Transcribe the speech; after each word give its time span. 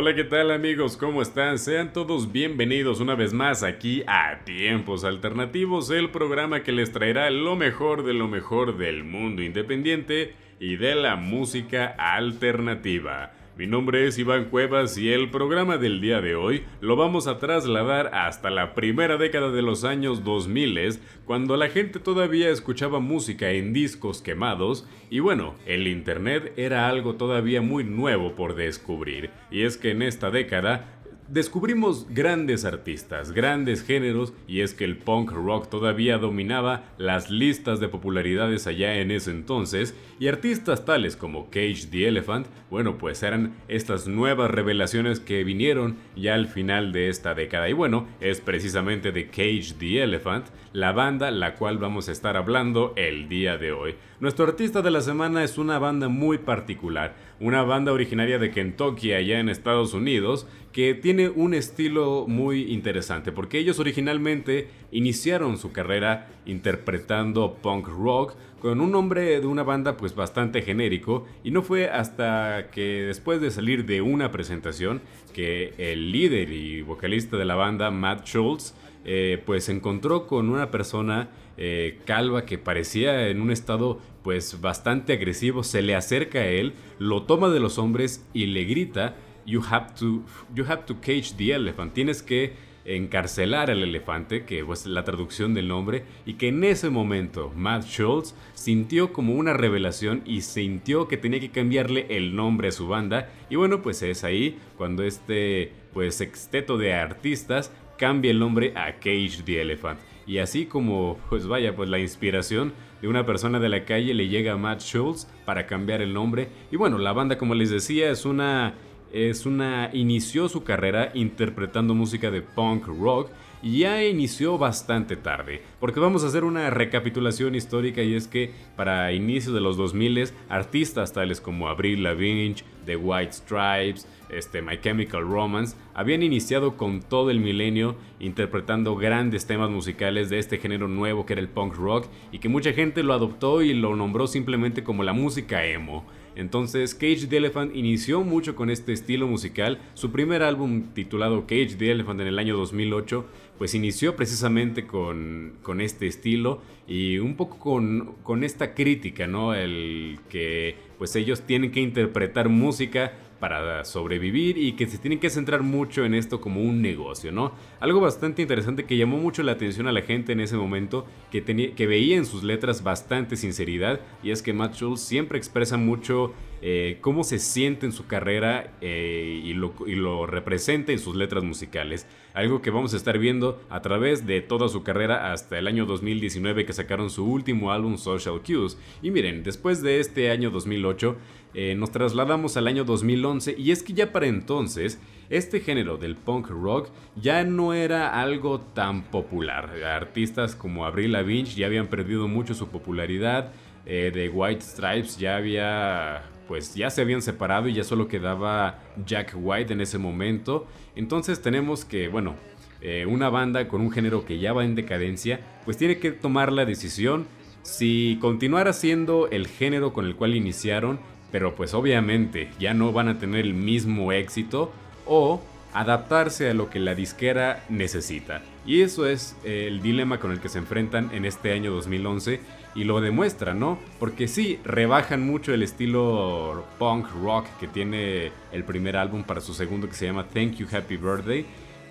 Hola, 0.00 0.14
¿qué 0.14 0.22
tal 0.22 0.52
amigos? 0.52 0.96
¿Cómo 0.96 1.22
están? 1.22 1.58
Sean 1.58 1.92
todos 1.92 2.30
bienvenidos 2.30 3.00
una 3.00 3.16
vez 3.16 3.32
más 3.32 3.64
aquí 3.64 4.04
a 4.06 4.44
Tiempos 4.44 5.02
Alternativos, 5.02 5.90
el 5.90 6.10
programa 6.10 6.62
que 6.62 6.70
les 6.70 6.92
traerá 6.92 7.28
lo 7.30 7.56
mejor 7.56 8.04
de 8.04 8.14
lo 8.14 8.28
mejor 8.28 8.78
del 8.78 9.02
mundo 9.02 9.42
independiente 9.42 10.36
y 10.60 10.76
de 10.76 10.94
la 10.94 11.16
música 11.16 11.96
alternativa. 11.98 13.32
Mi 13.58 13.66
nombre 13.66 14.06
es 14.06 14.16
Iván 14.20 14.50
Cuevas 14.50 14.96
y 14.98 15.12
el 15.12 15.32
programa 15.32 15.78
del 15.78 16.00
día 16.00 16.20
de 16.20 16.36
hoy 16.36 16.62
lo 16.80 16.94
vamos 16.94 17.26
a 17.26 17.40
trasladar 17.40 18.14
hasta 18.14 18.50
la 18.50 18.72
primera 18.72 19.16
década 19.16 19.50
de 19.50 19.62
los 19.62 19.82
años 19.82 20.22
2000, 20.22 21.00
cuando 21.24 21.56
la 21.56 21.68
gente 21.68 21.98
todavía 21.98 22.50
escuchaba 22.50 23.00
música 23.00 23.50
en 23.50 23.72
discos 23.72 24.22
quemados 24.22 24.86
y 25.10 25.18
bueno, 25.18 25.56
el 25.66 25.88
Internet 25.88 26.52
era 26.56 26.88
algo 26.88 27.16
todavía 27.16 27.60
muy 27.60 27.82
nuevo 27.82 28.36
por 28.36 28.54
descubrir. 28.54 29.30
Y 29.50 29.62
es 29.62 29.76
que 29.76 29.90
en 29.90 30.02
esta 30.02 30.30
década 30.30 30.97
Descubrimos 31.28 32.06
grandes 32.08 32.64
artistas, 32.64 33.32
grandes 33.32 33.82
géneros, 33.82 34.32
y 34.46 34.62
es 34.62 34.72
que 34.72 34.86
el 34.86 34.96
punk 34.96 35.30
rock 35.32 35.68
todavía 35.68 36.16
dominaba 36.16 36.84
las 36.96 37.28
listas 37.28 37.80
de 37.80 37.88
popularidades 37.88 38.66
allá 38.66 38.94
en 38.96 39.10
ese 39.10 39.32
entonces, 39.32 39.94
y 40.18 40.28
artistas 40.28 40.86
tales 40.86 41.16
como 41.16 41.50
Cage 41.50 41.88
the 41.90 42.08
Elephant, 42.08 42.46
bueno, 42.70 42.96
pues 42.96 43.22
eran 43.22 43.54
estas 43.68 44.08
nuevas 44.08 44.50
revelaciones 44.50 45.20
que 45.20 45.44
vinieron 45.44 45.98
ya 46.16 46.32
al 46.32 46.48
final 46.48 46.92
de 46.92 47.10
esta 47.10 47.34
década. 47.34 47.68
Y 47.68 47.74
bueno, 47.74 48.08
es 48.22 48.40
precisamente 48.40 49.12
de 49.12 49.26
Cage 49.26 49.74
the 49.78 50.02
Elephant, 50.02 50.46
la 50.72 50.92
banda 50.92 51.30
la 51.30 51.56
cual 51.56 51.76
vamos 51.76 52.08
a 52.08 52.12
estar 52.12 52.38
hablando 52.38 52.94
el 52.96 53.28
día 53.28 53.58
de 53.58 53.72
hoy. 53.72 53.96
Nuestro 54.20 54.46
artista 54.46 54.82
de 54.82 54.90
la 54.90 55.00
semana 55.00 55.44
es 55.44 55.58
una 55.58 55.78
banda 55.78 56.08
muy 56.08 56.38
particular, 56.38 57.14
una 57.38 57.62
banda 57.62 57.92
originaria 57.92 58.40
de 58.40 58.50
Kentucky 58.50 59.12
allá 59.12 59.38
en 59.38 59.48
Estados 59.48 59.94
Unidos, 59.94 60.48
que 60.72 60.94
tiene 60.94 61.28
un 61.28 61.54
estilo 61.54 62.24
muy 62.26 62.72
interesante, 62.72 63.30
porque 63.30 63.60
ellos 63.60 63.78
originalmente 63.78 64.70
iniciaron 64.90 65.56
su 65.56 65.70
carrera 65.70 66.26
interpretando 66.46 67.58
punk 67.62 67.86
rock 67.86 68.34
con 68.60 68.80
un 68.80 68.90
nombre 68.90 69.40
de 69.40 69.46
una 69.46 69.62
banda 69.62 69.96
pues 69.96 70.16
bastante 70.16 70.62
genérico 70.62 71.24
y 71.44 71.52
no 71.52 71.62
fue 71.62 71.88
hasta 71.88 72.70
que 72.72 73.04
después 73.04 73.40
de 73.40 73.52
salir 73.52 73.86
de 73.86 74.02
una 74.02 74.32
presentación 74.32 75.00
que 75.32 75.74
el 75.78 76.10
líder 76.10 76.50
y 76.50 76.82
vocalista 76.82 77.36
de 77.36 77.44
la 77.44 77.54
banda 77.54 77.92
Matt 77.92 78.26
Schultz 78.26 78.74
eh, 79.04 79.40
pues 79.46 79.64
se 79.64 79.72
encontró 79.72 80.26
con 80.26 80.50
una 80.50 80.72
persona 80.72 81.28
eh, 81.58 81.98
calva 82.06 82.46
que 82.46 82.56
parecía 82.56 83.28
en 83.28 83.40
un 83.40 83.50
estado 83.50 84.00
pues 84.22 84.60
bastante 84.60 85.12
agresivo, 85.12 85.62
se 85.62 85.82
le 85.82 85.94
acerca 85.94 86.38
a 86.38 86.46
él, 86.46 86.74
lo 86.98 87.24
toma 87.24 87.48
de 87.48 87.60
los 87.60 87.78
hombres 87.78 88.24
y 88.32 88.46
le 88.46 88.64
grita 88.64 89.16
you 89.48 89.62
have 89.68 89.94
to, 89.98 90.22
you 90.54 90.64
have 90.64 90.84
to 90.86 90.94
cage 91.00 91.34
the 91.36 91.52
elephant. 91.52 91.94
Tienes 91.94 92.22
que 92.22 92.52
encarcelar 92.84 93.70
al 93.70 93.82
elefante, 93.82 94.44
que 94.44 94.60
es 94.60 94.86
la 94.86 95.04
traducción 95.04 95.52
del 95.52 95.68
nombre, 95.68 96.04
y 96.24 96.34
que 96.34 96.48
en 96.48 96.64
ese 96.64 96.90
momento 96.90 97.52
Matt 97.54 97.84
Schultz 97.84 98.34
sintió 98.54 99.12
como 99.12 99.34
una 99.34 99.52
revelación 99.52 100.22
y 100.24 100.40
sintió 100.42 101.08
que 101.08 101.16
tenía 101.16 101.40
que 101.40 101.50
cambiarle 101.50 102.06
el 102.10 102.34
nombre 102.34 102.68
a 102.68 102.72
su 102.72 102.88
banda. 102.88 103.30
Y 103.50 103.56
bueno, 103.56 103.82
pues 103.82 104.02
es 104.02 104.24
ahí 104.24 104.58
cuando 104.76 105.02
este 105.02 105.72
pues 105.92 106.14
sexteto 106.14 106.78
de 106.78 106.94
artistas 106.94 107.72
cambia 107.98 108.30
el 108.30 108.38
nombre 108.38 108.72
a 108.76 108.94
Cage 108.94 109.42
the 109.44 109.60
Elephant. 109.60 109.98
Y 110.28 110.38
así 110.38 110.66
como, 110.66 111.18
pues 111.30 111.46
vaya, 111.46 111.74
pues 111.74 111.88
la 111.88 111.98
inspiración 111.98 112.74
de 113.00 113.08
una 113.08 113.24
persona 113.24 113.58
de 113.58 113.70
la 113.70 113.84
calle 113.84 114.12
le 114.12 114.28
llega 114.28 114.52
a 114.52 114.56
Matt 114.58 114.82
Schultz 114.82 115.26
para 115.46 115.66
cambiar 115.66 116.02
el 116.02 116.12
nombre. 116.12 116.50
Y 116.70 116.76
bueno, 116.76 116.98
la 116.98 117.14
banda, 117.14 117.38
como 117.38 117.54
les 117.54 117.70
decía, 117.70 118.10
es 118.10 118.26
una 118.26 118.74
es 119.10 119.46
una 119.46 119.88
inició 119.94 120.50
su 120.50 120.64
carrera 120.64 121.12
interpretando 121.14 121.94
música 121.94 122.30
de 122.30 122.42
punk 122.42 122.86
rock 122.88 123.30
y 123.62 123.80
ya 123.80 124.04
inició 124.04 124.58
bastante 124.58 125.16
tarde, 125.16 125.62
porque 125.80 125.98
vamos 125.98 126.22
a 126.22 126.28
hacer 126.28 126.44
una 126.44 126.70
recapitulación 126.70 127.54
histórica 127.54 128.02
y 128.02 128.14
es 128.14 128.28
que 128.28 128.52
para 128.76 129.12
inicios 129.12 129.52
de 129.54 129.60
los 129.60 129.76
2000 129.76 130.30
artistas 130.48 131.12
tales 131.12 131.40
como 131.40 131.68
Avril 131.68 132.04
Lavigne, 132.04 132.54
The 132.84 132.96
White 132.96 133.32
Stripes, 133.32 134.06
este, 134.30 134.62
My 134.62 134.80
Chemical 134.80 135.22
Romance, 135.22 135.76
habían 135.94 136.22
iniciado 136.22 136.76
con 136.76 137.00
todo 137.00 137.30
el 137.30 137.40
milenio 137.40 137.96
interpretando 138.20 138.96
grandes 138.96 139.46
temas 139.46 139.70
musicales 139.70 140.30
de 140.30 140.38
este 140.38 140.58
género 140.58 140.88
nuevo 140.88 141.26
que 141.26 141.34
era 141.34 141.42
el 141.42 141.48
punk 141.48 141.74
rock 141.74 142.06
y 142.32 142.38
que 142.38 142.48
mucha 142.48 142.72
gente 142.72 143.02
lo 143.02 143.14
adoptó 143.14 143.62
y 143.62 143.74
lo 143.74 143.96
nombró 143.96 144.26
simplemente 144.26 144.84
como 144.84 145.02
la 145.02 145.12
música 145.12 145.64
emo. 145.64 146.04
Entonces 146.38 146.94
Cage 146.94 147.26
the 147.26 147.36
Elephant 147.36 147.74
inició 147.74 148.22
mucho 148.22 148.54
con 148.54 148.70
este 148.70 148.92
estilo 148.92 149.26
musical. 149.26 149.80
Su 149.94 150.12
primer 150.12 150.44
álbum 150.44 150.94
titulado 150.94 151.42
Cage 151.42 151.74
the 151.76 151.90
Elephant 151.90 152.20
en 152.20 152.28
el 152.28 152.38
año 152.38 152.56
2008 152.56 153.26
pues 153.58 153.74
inició 153.74 154.14
precisamente 154.14 154.86
con, 154.86 155.54
con 155.62 155.80
este 155.80 156.06
estilo 156.06 156.62
y 156.86 157.18
un 157.18 157.34
poco 157.34 157.58
con, 157.58 158.14
con 158.22 158.44
esta 158.44 158.72
crítica, 158.72 159.26
¿no? 159.26 159.52
El 159.52 160.20
que 160.28 160.76
pues 160.96 161.16
ellos 161.16 161.42
tienen 161.42 161.72
que 161.72 161.80
interpretar 161.80 162.48
música 162.48 163.12
para 163.40 163.84
sobrevivir 163.84 164.58
y 164.58 164.72
que 164.72 164.86
se 164.86 164.98
tienen 164.98 165.20
que 165.20 165.30
centrar 165.30 165.62
mucho 165.62 166.04
en 166.04 166.14
esto 166.14 166.40
como 166.40 166.60
un 166.60 166.82
negocio, 166.82 167.32
¿no? 167.32 167.52
Algo 167.80 168.00
bastante 168.00 168.42
interesante 168.42 168.84
que 168.84 168.96
llamó 168.96 169.18
mucho 169.18 169.42
la 169.42 169.52
atención 169.52 169.86
a 169.86 169.92
la 169.92 170.02
gente 170.02 170.32
en 170.32 170.40
ese 170.40 170.56
momento, 170.56 171.06
que, 171.30 171.40
tenía, 171.40 171.74
que 171.74 171.86
veía 171.86 172.16
en 172.16 172.26
sus 172.26 172.42
letras 172.42 172.82
bastante 172.82 173.36
sinceridad, 173.36 174.00
y 174.22 174.30
es 174.30 174.42
que 174.42 174.52
Matt 174.52 174.74
Schultz 174.74 175.00
siempre 175.00 175.38
expresa 175.38 175.76
mucho 175.76 176.32
eh, 176.60 176.98
cómo 177.00 177.22
se 177.22 177.38
siente 177.38 177.86
en 177.86 177.92
su 177.92 178.06
carrera 178.06 178.72
eh, 178.80 179.40
y, 179.44 179.54
lo, 179.54 180.26
representa 180.26 180.92
en 180.92 180.98
sus 180.98 181.14
letras 181.14 181.44
musicales. 181.44 182.06
Algo 182.34 182.62
que 182.62 182.70
vamos 182.70 182.94
a 182.94 182.96
estar 182.96 183.18
viendo 183.18 183.62
a 183.70 183.80
través 183.80 184.26
de 184.26 184.40
toda 184.40 184.68
su 184.68 184.82
carrera 184.82 185.32
hasta 185.32 185.58
el 185.58 185.68
año 185.68 185.86
2019 185.86 186.66
que 186.66 186.72
sacaron 186.72 187.10
su 187.10 187.24
último 187.24 187.70
álbum 187.70 187.96
Social 187.96 188.42
Cues. 188.44 188.76
Y 189.02 189.10
miren, 189.10 189.44
después 189.44 189.82
de 189.82 190.00
este 190.00 190.30
año 190.30 190.50
2008 190.50 191.16
eh, 191.54 191.74
nos 191.76 191.92
trasladamos 191.92 192.56
al 192.56 192.66
año 192.66 192.84
2011 192.84 193.54
y 193.56 193.70
es 193.70 193.82
que 193.82 193.92
ya 193.92 194.12
para 194.12 194.26
entonces 194.26 195.00
este 195.30 195.60
género 195.60 195.96
del 195.96 196.16
punk 196.16 196.48
rock 196.48 196.90
ya 197.16 197.44
no 197.44 197.72
era 197.72 198.20
algo 198.20 198.60
tan 198.60 199.04
popular. 199.04 199.84
Artistas 199.84 200.56
como 200.56 200.84
Avril 200.84 201.12
Lavigne 201.12 201.48
ya 201.50 201.66
habían 201.66 201.86
perdido 201.86 202.26
mucho 202.26 202.54
su 202.54 202.68
popularidad. 202.68 203.52
The 203.84 204.28
White 204.28 204.60
Stripes 204.60 205.16
ya 205.16 205.36
había 205.36 206.22
pues 206.48 206.74
ya 206.74 206.90
se 206.90 207.02
habían 207.02 207.22
separado 207.22 207.68
y 207.68 207.74
ya 207.74 207.84
solo 207.84 208.08
quedaba 208.08 208.80
Jack 209.06 209.34
White 209.36 209.72
en 209.72 209.80
ese 209.80 209.98
momento. 209.98 210.66
Entonces 210.96 211.40
tenemos 211.42 211.84
que, 211.84 212.08
bueno, 212.08 212.34
eh, 212.80 213.06
una 213.06 213.28
banda 213.28 213.68
con 213.68 213.80
un 213.82 213.92
género 213.92 214.24
que 214.24 214.38
ya 214.38 214.52
va 214.52 214.64
en 214.64 214.74
decadencia, 214.74 215.40
pues 215.64 215.76
tiene 215.76 215.98
que 215.98 216.10
tomar 216.10 216.50
la 216.50 216.64
decisión 216.64 217.26
si 217.62 218.18
continuar 218.20 218.72
siendo 218.72 219.28
el 219.30 219.46
género 219.46 219.92
con 219.92 220.06
el 220.06 220.16
cual 220.16 220.34
iniciaron, 220.34 220.98
pero 221.30 221.54
pues 221.54 221.74
obviamente 221.74 222.48
ya 222.58 222.72
no 222.72 222.92
van 222.92 223.08
a 223.08 223.18
tener 223.18 223.44
el 223.44 223.52
mismo 223.52 224.12
éxito, 224.12 224.72
o 225.08 225.40
adaptarse 225.72 226.50
a 226.50 226.54
lo 226.54 226.70
que 226.70 226.78
la 226.78 226.94
disquera 226.94 227.64
necesita. 227.68 228.42
Y 228.66 228.82
eso 228.82 229.06
es 229.06 229.36
el 229.44 229.80
dilema 229.82 230.18
con 230.18 230.30
el 230.32 230.40
que 230.40 230.48
se 230.48 230.58
enfrentan 230.58 231.10
en 231.12 231.24
este 231.24 231.52
año 231.52 231.72
2011 231.72 232.40
y 232.74 232.84
lo 232.84 233.00
demuestra, 233.00 233.54
¿no? 233.54 233.78
Porque 233.98 234.28
sí, 234.28 234.58
rebajan 234.64 235.24
mucho 235.24 235.52
el 235.52 235.62
estilo 235.62 236.64
punk 236.78 237.08
rock 237.22 237.46
que 237.58 237.68
tiene 237.68 238.30
el 238.52 238.64
primer 238.64 238.96
álbum 238.96 239.24
para 239.24 239.40
su 239.40 239.54
segundo 239.54 239.88
que 239.88 239.94
se 239.94 240.06
llama 240.06 240.26
Thank 240.28 240.56
You 240.56 240.66
Happy 240.70 240.96
Birthday, 240.96 241.46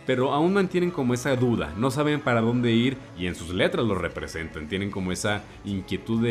pero 0.05 0.33
aún 0.33 0.53
mantienen 0.53 0.89
como 0.89 1.13
esa 1.13 1.35
duda, 1.35 1.73
no 1.75 1.91
saben 1.91 2.21
para 2.21 2.39
dónde 2.39 2.71
ir 2.71 2.97
y 3.19 3.27
en 3.27 3.35
sus 3.35 3.49
letras 3.49 3.85
lo 3.85 3.95
representan, 3.95 4.67
tienen 4.69 4.89
como 4.89 5.11
esa 5.11 5.43
inquietud 5.65 6.25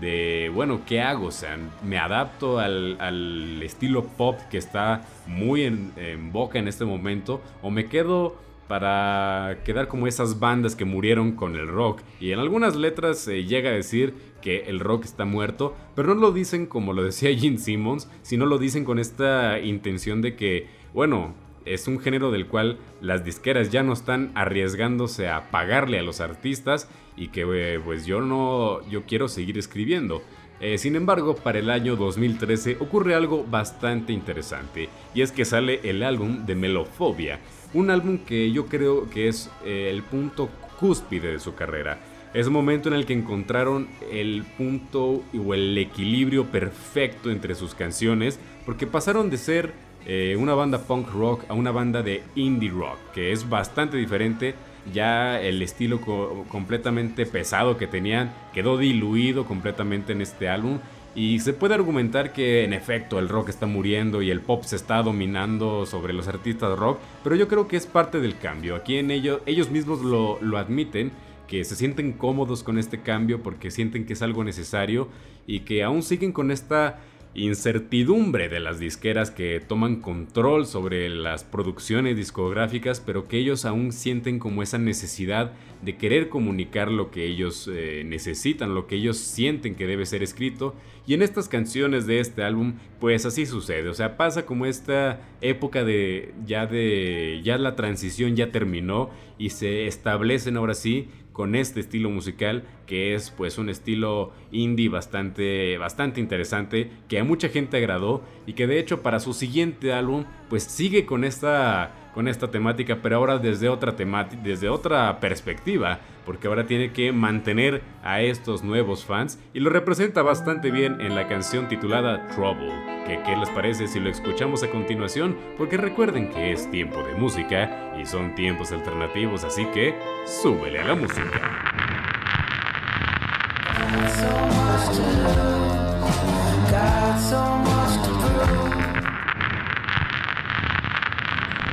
de, 0.00 0.50
bueno, 0.54 0.80
¿qué 0.86 1.02
hago? 1.02 1.26
O 1.26 1.30
sea, 1.30 1.58
me 1.84 1.98
adapto 1.98 2.58
al, 2.58 3.62
estilo 3.62 4.04
pop 4.04 4.38
que 4.50 4.56
está 4.56 5.02
muy 5.26 5.64
en 5.64 6.32
boca 6.32 6.58
en 6.58 6.68
este 6.68 6.86
momento 6.86 7.42
o 7.60 7.70
me 7.70 7.86
quedo 7.86 8.47
para 8.68 9.58
quedar 9.64 9.88
como 9.88 10.06
esas 10.06 10.38
bandas 10.38 10.76
que 10.76 10.84
murieron 10.84 11.32
con 11.32 11.56
el 11.56 11.66
rock. 11.66 12.02
Y 12.20 12.32
en 12.32 12.38
algunas 12.38 12.76
letras 12.76 13.18
se 13.18 13.44
llega 13.44 13.70
a 13.70 13.74
decir 13.74 14.14
que 14.42 14.64
el 14.66 14.78
rock 14.78 15.04
está 15.04 15.24
muerto, 15.24 15.74
pero 15.96 16.14
no 16.14 16.20
lo 16.20 16.32
dicen 16.32 16.66
como 16.66 16.92
lo 16.92 17.02
decía 17.02 17.34
Gene 17.38 17.58
Simmons, 17.58 18.08
sino 18.22 18.46
lo 18.46 18.58
dicen 18.58 18.84
con 18.84 18.98
esta 18.98 19.58
intención 19.58 20.22
de 20.22 20.36
que, 20.36 20.66
bueno, 20.92 21.34
es 21.64 21.86
un 21.88 21.98
género 21.98 22.30
del 22.30 22.46
cual 22.46 22.78
las 23.00 23.24
disqueras 23.24 23.70
ya 23.70 23.82
no 23.82 23.92
están 23.92 24.32
arriesgándose 24.34 25.28
a 25.28 25.50
pagarle 25.50 25.98
a 25.98 26.02
los 26.02 26.20
artistas 26.20 26.88
y 27.16 27.28
que 27.28 27.44
eh, 27.52 27.80
pues 27.80 28.06
yo 28.06 28.20
no, 28.20 28.88
yo 28.88 29.04
quiero 29.04 29.28
seguir 29.28 29.58
escribiendo. 29.58 30.22
Eh, 30.60 30.76
sin 30.78 30.96
embargo, 30.96 31.36
para 31.36 31.60
el 31.60 31.70
año 31.70 31.94
2013 31.94 32.78
ocurre 32.80 33.14
algo 33.14 33.44
bastante 33.44 34.12
interesante 34.12 34.88
y 35.14 35.22
es 35.22 35.30
que 35.30 35.44
sale 35.44 35.80
el 35.84 36.02
álbum 36.02 36.46
de 36.46 36.56
Melofobia, 36.56 37.38
un 37.74 37.90
álbum 37.90 38.18
que 38.18 38.50
yo 38.52 38.66
creo 38.66 39.08
que 39.10 39.28
es 39.28 39.50
eh, 39.64 39.90
el 39.90 40.02
punto 40.02 40.48
cúspide 40.78 41.32
de 41.32 41.40
su 41.40 41.54
carrera. 41.54 41.98
Es 42.34 42.46
un 42.46 42.52
momento 42.52 42.88
en 42.88 42.94
el 42.94 43.06
que 43.06 43.14
encontraron 43.14 43.88
el 44.12 44.44
punto 44.56 45.22
o 45.34 45.54
el 45.54 45.76
equilibrio 45.78 46.46
perfecto 46.46 47.30
entre 47.30 47.54
sus 47.54 47.74
canciones, 47.74 48.38
porque 48.66 48.86
pasaron 48.86 49.30
de 49.30 49.38
ser 49.38 49.72
eh, 50.06 50.36
una 50.38 50.54
banda 50.54 50.78
punk 50.78 51.08
rock 51.10 51.44
a 51.48 51.54
una 51.54 51.70
banda 51.70 52.02
de 52.02 52.22
indie 52.34 52.70
rock, 52.70 52.98
que 53.14 53.32
es 53.32 53.48
bastante 53.48 53.96
diferente. 53.96 54.54
Ya 54.92 55.40
el 55.40 55.60
estilo 55.60 56.00
completamente 56.48 57.26
pesado 57.26 57.76
que 57.76 57.86
tenían 57.86 58.32
quedó 58.54 58.78
diluido 58.78 59.44
completamente 59.44 60.12
en 60.12 60.22
este 60.22 60.48
álbum. 60.48 60.78
Y 61.18 61.40
se 61.40 61.52
puede 61.52 61.74
argumentar 61.74 62.32
que 62.32 62.62
en 62.62 62.72
efecto 62.72 63.18
el 63.18 63.28
rock 63.28 63.48
está 63.48 63.66
muriendo 63.66 64.22
y 64.22 64.30
el 64.30 64.40
pop 64.40 64.62
se 64.62 64.76
está 64.76 65.02
dominando 65.02 65.84
sobre 65.84 66.12
los 66.12 66.28
artistas 66.28 66.78
rock, 66.78 67.00
pero 67.24 67.34
yo 67.34 67.48
creo 67.48 67.66
que 67.66 67.76
es 67.76 67.86
parte 67.86 68.20
del 68.20 68.38
cambio. 68.38 68.76
Aquí 68.76 68.98
en 68.98 69.10
ellos, 69.10 69.40
ellos 69.44 69.68
mismos 69.68 70.00
lo, 70.02 70.38
lo 70.40 70.58
admiten 70.58 71.10
que 71.48 71.64
se 71.64 71.74
sienten 71.74 72.12
cómodos 72.12 72.62
con 72.62 72.78
este 72.78 73.00
cambio 73.00 73.42
porque 73.42 73.72
sienten 73.72 74.06
que 74.06 74.12
es 74.12 74.22
algo 74.22 74.44
necesario 74.44 75.08
y 75.44 75.60
que 75.60 75.82
aún 75.82 76.04
siguen 76.04 76.30
con 76.30 76.52
esta 76.52 77.00
incertidumbre 77.38 78.48
de 78.48 78.60
las 78.60 78.78
disqueras 78.78 79.30
que 79.30 79.60
toman 79.60 79.96
control 79.96 80.66
sobre 80.66 81.08
las 81.08 81.44
producciones 81.44 82.16
discográficas, 82.16 83.00
pero 83.00 83.28
que 83.28 83.38
ellos 83.38 83.64
aún 83.64 83.92
sienten 83.92 84.38
como 84.38 84.62
esa 84.62 84.78
necesidad 84.78 85.52
de 85.82 85.96
querer 85.96 86.28
comunicar 86.28 86.90
lo 86.90 87.10
que 87.10 87.24
ellos 87.24 87.70
eh, 87.72 88.02
necesitan, 88.04 88.74
lo 88.74 88.86
que 88.86 88.96
ellos 88.96 89.18
sienten 89.18 89.74
que 89.76 89.86
debe 89.86 90.06
ser 90.06 90.22
escrito. 90.22 90.74
Y 91.06 91.14
en 91.14 91.22
estas 91.22 91.48
canciones 91.48 92.06
de 92.06 92.20
este 92.20 92.42
álbum, 92.42 92.74
pues 93.00 93.24
así 93.24 93.46
sucede. 93.46 93.88
O 93.88 93.94
sea, 93.94 94.16
pasa 94.16 94.44
como 94.44 94.66
esta 94.66 95.20
época 95.40 95.84
de 95.84 96.34
ya 96.44 96.66
de 96.66 97.40
ya 97.44 97.56
la 97.58 97.76
transición 97.76 98.36
ya 98.36 98.50
terminó 98.50 99.10
y 99.38 99.50
se 99.50 99.86
establecen 99.86 100.56
ahora 100.56 100.74
sí 100.74 101.08
con 101.32 101.54
este 101.54 101.78
estilo 101.78 102.10
musical 102.10 102.64
que 102.86 103.14
es 103.14 103.30
pues 103.30 103.58
un 103.58 103.68
estilo 103.68 104.32
indie 104.50 104.88
bastante 104.88 105.78
bastante 105.78 106.20
interesante 106.20 106.90
que 107.08 107.20
a 107.20 107.24
mucha 107.24 107.48
gente 107.48 107.76
agradó 107.76 108.22
y 108.46 108.54
que 108.54 108.66
de 108.66 108.80
hecho 108.80 109.02
para 109.02 109.20
su 109.20 109.32
siguiente 109.32 109.92
álbum 109.92 110.24
pues 110.48 110.64
sigue 110.64 111.06
con 111.06 111.22
esta 111.22 112.07
con 112.18 112.26
esta 112.26 112.50
temática, 112.50 112.98
pero 113.00 113.14
ahora 113.14 113.38
desde 113.38 113.68
otra 113.68 113.94
desde 114.42 114.68
otra 114.68 115.20
perspectiva, 115.20 116.00
porque 116.26 116.48
ahora 116.48 116.66
tiene 116.66 116.90
que 116.90 117.12
mantener 117.12 117.80
a 118.02 118.20
estos 118.22 118.64
nuevos 118.64 119.04
fans 119.04 119.38
y 119.54 119.60
lo 119.60 119.70
representa 119.70 120.22
bastante 120.22 120.72
bien 120.72 121.00
en 121.00 121.14
la 121.14 121.28
canción 121.28 121.68
titulada 121.68 122.26
Trouble. 122.34 122.72
Que, 123.06 123.22
¿Qué 123.22 123.36
les 123.36 123.48
parece 123.50 123.86
si 123.86 124.00
lo 124.00 124.10
escuchamos 124.10 124.64
a 124.64 124.68
continuación? 124.68 125.36
Porque 125.56 125.76
recuerden 125.76 126.28
que 126.30 126.50
es 126.50 126.68
tiempo 126.72 127.04
de 127.04 127.14
música 127.14 127.94
y 127.96 128.04
son 128.04 128.34
tiempos 128.34 128.72
alternativos, 128.72 129.44
así 129.44 129.64
que 129.66 129.94
súbele 130.26 130.80
a 130.80 130.88
la 130.88 130.96
música. 130.96 131.68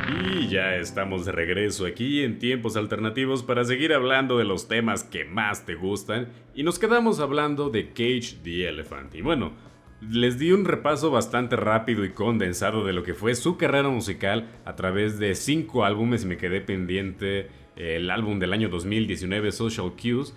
Y 0.08 0.48
ya 0.50 0.76
estamos 0.76 1.26
de 1.26 1.32
regreso 1.32 1.86
aquí 1.86 2.24
en 2.24 2.38
tiempos 2.38 2.78
alternativos 2.78 3.42
para 3.42 3.64
seguir 3.64 3.92
hablando 3.94 4.38
de 4.38 4.44
los 4.44 4.68
temas 4.68 5.04
que 5.04 5.26
más 5.26 5.66
te 5.66 5.74
gustan 5.74 6.28
y 6.54 6.64
nos 6.64 6.78
quedamos 6.78 7.20
hablando 7.20 7.70
de 7.70 7.90
Cage 7.90 8.38
the 8.44 8.68
Elephant. 8.68 9.16
Y 9.16 9.22
bueno, 9.22 9.54
les 10.02 10.38
di 10.38 10.52
un 10.52 10.66
repaso 10.66 11.10
bastante 11.10 11.56
rápido 11.56 12.06
y 12.06 12.12
condensado 12.12 12.86
de 12.86 12.94
lo 12.94 13.02
que 13.02 13.16
fue 13.16 13.34
su 13.34 13.58
carrera 13.58 13.90
musical 13.90 14.48
a 14.66 14.76
través 14.76 15.18
de 15.18 15.34
cinco 15.34 15.86
álbumes 15.86 16.24
y 16.24 16.28
me 16.28 16.38
quedé 16.38 16.62
pendiente 16.62 17.48
el 17.76 18.12
álbum 18.12 18.38
del 18.38 18.54
año 18.54 18.70
2019 18.70 19.52
Social 19.52 19.94
Cues. 20.00 20.36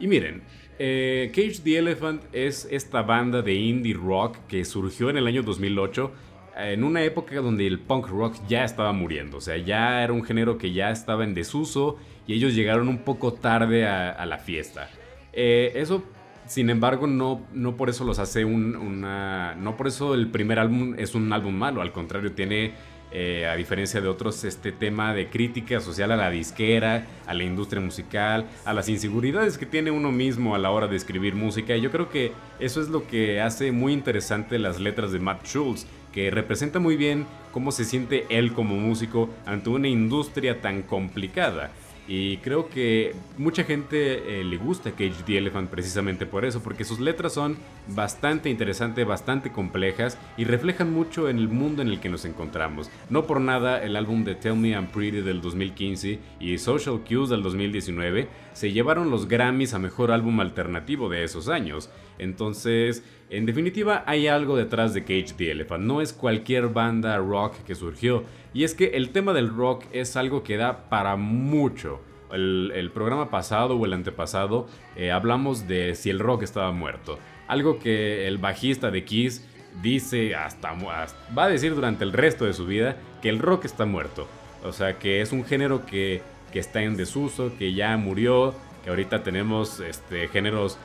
Y 0.00 0.06
miren, 0.06 0.42
eh, 0.78 1.32
Cage 1.34 1.60
the 1.64 1.78
Elephant 1.78 2.22
es 2.32 2.68
esta 2.70 3.02
banda 3.02 3.42
de 3.42 3.54
indie 3.54 3.94
rock 3.94 4.36
que 4.46 4.64
surgió 4.64 5.10
en 5.10 5.16
el 5.16 5.26
año 5.26 5.42
2008 5.42 6.12
en 6.58 6.84
una 6.84 7.02
época 7.02 7.36
donde 7.36 7.66
el 7.66 7.78
punk 7.78 8.08
rock 8.08 8.36
ya 8.48 8.64
estaba 8.64 8.92
muriendo, 8.92 9.38
o 9.38 9.40
sea, 9.40 9.56
ya 9.56 10.02
era 10.02 10.12
un 10.12 10.24
género 10.24 10.58
que 10.58 10.72
ya 10.72 10.90
estaba 10.90 11.24
en 11.24 11.34
desuso 11.34 11.96
y 12.26 12.34
ellos 12.34 12.54
llegaron 12.54 12.88
un 12.88 12.98
poco 12.98 13.32
tarde 13.32 13.86
a, 13.86 14.26
la 14.26 14.38
fiesta. 14.38 14.90
Eh, 15.32 15.72
eso, 15.76 16.02
sin 16.46 16.68
embargo, 16.68 17.06
no, 17.06 17.46
no 17.52 17.76
por 17.76 17.88
eso 17.88 18.04
los 18.04 18.18
hace 18.18 18.44
un, 18.44 18.76
una... 18.76 19.54
No 19.54 19.76
por 19.76 19.86
eso 19.86 20.14
el 20.14 20.28
primer 20.28 20.58
álbum 20.58 20.94
es 20.98 21.14
un 21.14 21.32
álbum 21.32 21.54
malo, 21.54 21.80
al 21.80 21.92
contrario, 21.92 22.32
tiene 22.32 22.74
eh, 23.10 23.46
a 23.46 23.56
diferencia 23.56 24.02
de 24.02 24.08
otros, 24.08 24.44
este 24.44 24.70
tema 24.70 25.14
de 25.14 25.30
crítica 25.30 25.80
social 25.80 26.12
a 26.12 26.16
la 26.16 26.28
disquera, 26.28 27.06
a 27.26 27.32
la 27.32 27.42
industria 27.42 27.80
musical, 27.80 28.46
a 28.66 28.74
las 28.74 28.90
inseguridades 28.90 29.56
que 29.56 29.64
tiene 29.64 29.90
uno 29.90 30.12
mismo 30.12 30.54
a 30.54 30.58
la 30.58 30.70
hora 30.70 30.88
de 30.88 30.96
escribir 30.96 31.34
música. 31.34 31.74
Y 31.74 31.80
yo 31.80 31.90
creo 31.90 32.10
que 32.10 32.32
eso 32.60 32.82
es 32.82 32.90
lo 32.90 33.06
que 33.06 33.40
hace 33.40 33.72
muy 33.72 33.94
interesante 33.94 34.58
las 34.58 34.78
letras 34.78 35.10
de 35.12 35.20
Matt 35.20 35.46
Schultz, 35.46 35.86
que 36.18 36.32
representa 36.32 36.80
muy 36.80 36.96
bien 36.96 37.26
cómo 37.52 37.70
se 37.70 37.84
siente 37.84 38.26
él 38.28 38.52
como 38.52 38.74
músico 38.74 39.30
ante 39.46 39.70
una 39.70 39.86
industria 39.86 40.60
tan 40.60 40.82
complicada. 40.82 41.70
Y 42.08 42.38
creo 42.38 42.68
que 42.70 43.14
mucha 43.36 43.62
gente 43.62 44.40
eh, 44.40 44.42
le 44.42 44.56
gusta 44.56 44.90
Cage 44.90 45.22
the 45.26 45.38
Elephant 45.38 45.70
precisamente 45.70 46.26
por 46.26 46.44
eso, 46.44 46.60
porque 46.60 46.82
sus 46.82 46.98
letras 46.98 47.34
son 47.34 47.56
bastante 47.86 48.50
interesantes, 48.50 49.06
bastante 49.06 49.52
complejas 49.52 50.18
y 50.36 50.42
reflejan 50.42 50.92
mucho 50.92 51.28
en 51.28 51.38
el 51.38 51.46
mundo 51.46 51.82
en 51.82 51.88
el 51.88 52.00
que 52.00 52.08
nos 52.08 52.24
encontramos. 52.24 52.90
No 53.10 53.24
por 53.24 53.40
nada 53.40 53.80
el 53.80 53.94
álbum 53.94 54.24
de 54.24 54.34
Tell 54.34 54.56
Me 54.56 54.70
I'm 54.70 54.88
Pretty 54.88 55.20
del 55.20 55.40
2015 55.40 56.18
y 56.40 56.58
Social 56.58 57.00
Cues 57.08 57.28
del 57.28 57.44
2019 57.44 58.26
se 58.54 58.72
llevaron 58.72 59.10
los 59.10 59.28
Grammys 59.28 59.74
a 59.74 59.78
mejor 59.78 60.10
álbum 60.10 60.40
alternativo 60.40 61.08
de 61.08 61.22
esos 61.22 61.48
años. 61.48 61.90
Entonces, 62.18 63.04
en 63.30 63.44
definitiva, 63.44 64.04
hay 64.06 64.26
algo 64.26 64.56
detrás 64.56 64.94
de 64.94 65.02
Cage 65.02 65.34
the 65.36 65.50
Elephant. 65.50 65.84
No 65.84 66.00
es 66.00 66.12
cualquier 66.12 66.68
banda 66.68 67.18
rock 67.18 67.56
que 67.66 67.74
surgió. 67.74 68.24
Y 68.54 68.64
es 68.64 68.74
que 68.74 68.86
el 68.94 69.10
tema 69.10 69.32
del 69.32 69.54
rock 69.54 69.84
es 69.92 70.16
algo 70.16 70.42
que 70.42 70.56
da 70.56 70.88
para 70.88 71.16
mucho. 71.16 72.00
El, 72.32 72.90
programa 72.92 73.30
pasado 73.30 73.76
o 73.76 73.86
el 73.86 73.94
antepasado 73.94 74.66
eh, 74.96 75.10
hablamos 75.10 75.66
de 75.66 75.94
si 75.94 76.10
el 76.10 76.18
rock 76.18 76.42
estaba 76.42 76.72
muerto. 76.72 77.18
Algo 77.46 77.78
que 77.78 78.26
el 78.26 78.38
bajista 78.38 78.90
de 78.90 79.04
Kiss 79.04 79.46
dice 79.82 80.34
hasta, 80.34 80.72
va 80.72 81.44
a 81.44 81.48
decir 81.48 81.74
durante 81.74 82.04
el 82.04 82.12
resto 82.12 82.44
de 82.44 82.52
su 82.52 82.66
vida 82.66 82.96
que 83.22 83.28
el 83.28 83.38
rock 83.38 83.64
está 83.64 83.86
muerto. 83.86 84.26
O 84.64 84.72
sea 84.72 84.98
que 84.98 85.20
es 85.20 85.32
un 85.32 85.44
género 85.44 85.86
que, 85.86 86.22
que 86.52 86.58
está 86.58 86.82
en 86.82 86.96
desuso, 86.96 87.52
que 87.58 87.72
ya 87.72 87.96
murió, 87.96 88.54
que 88.82 88.90
ahorita 88.90 89.22
tenemos 89.22 89.80
este, 89.80 90.28
géneros 90.28 90.78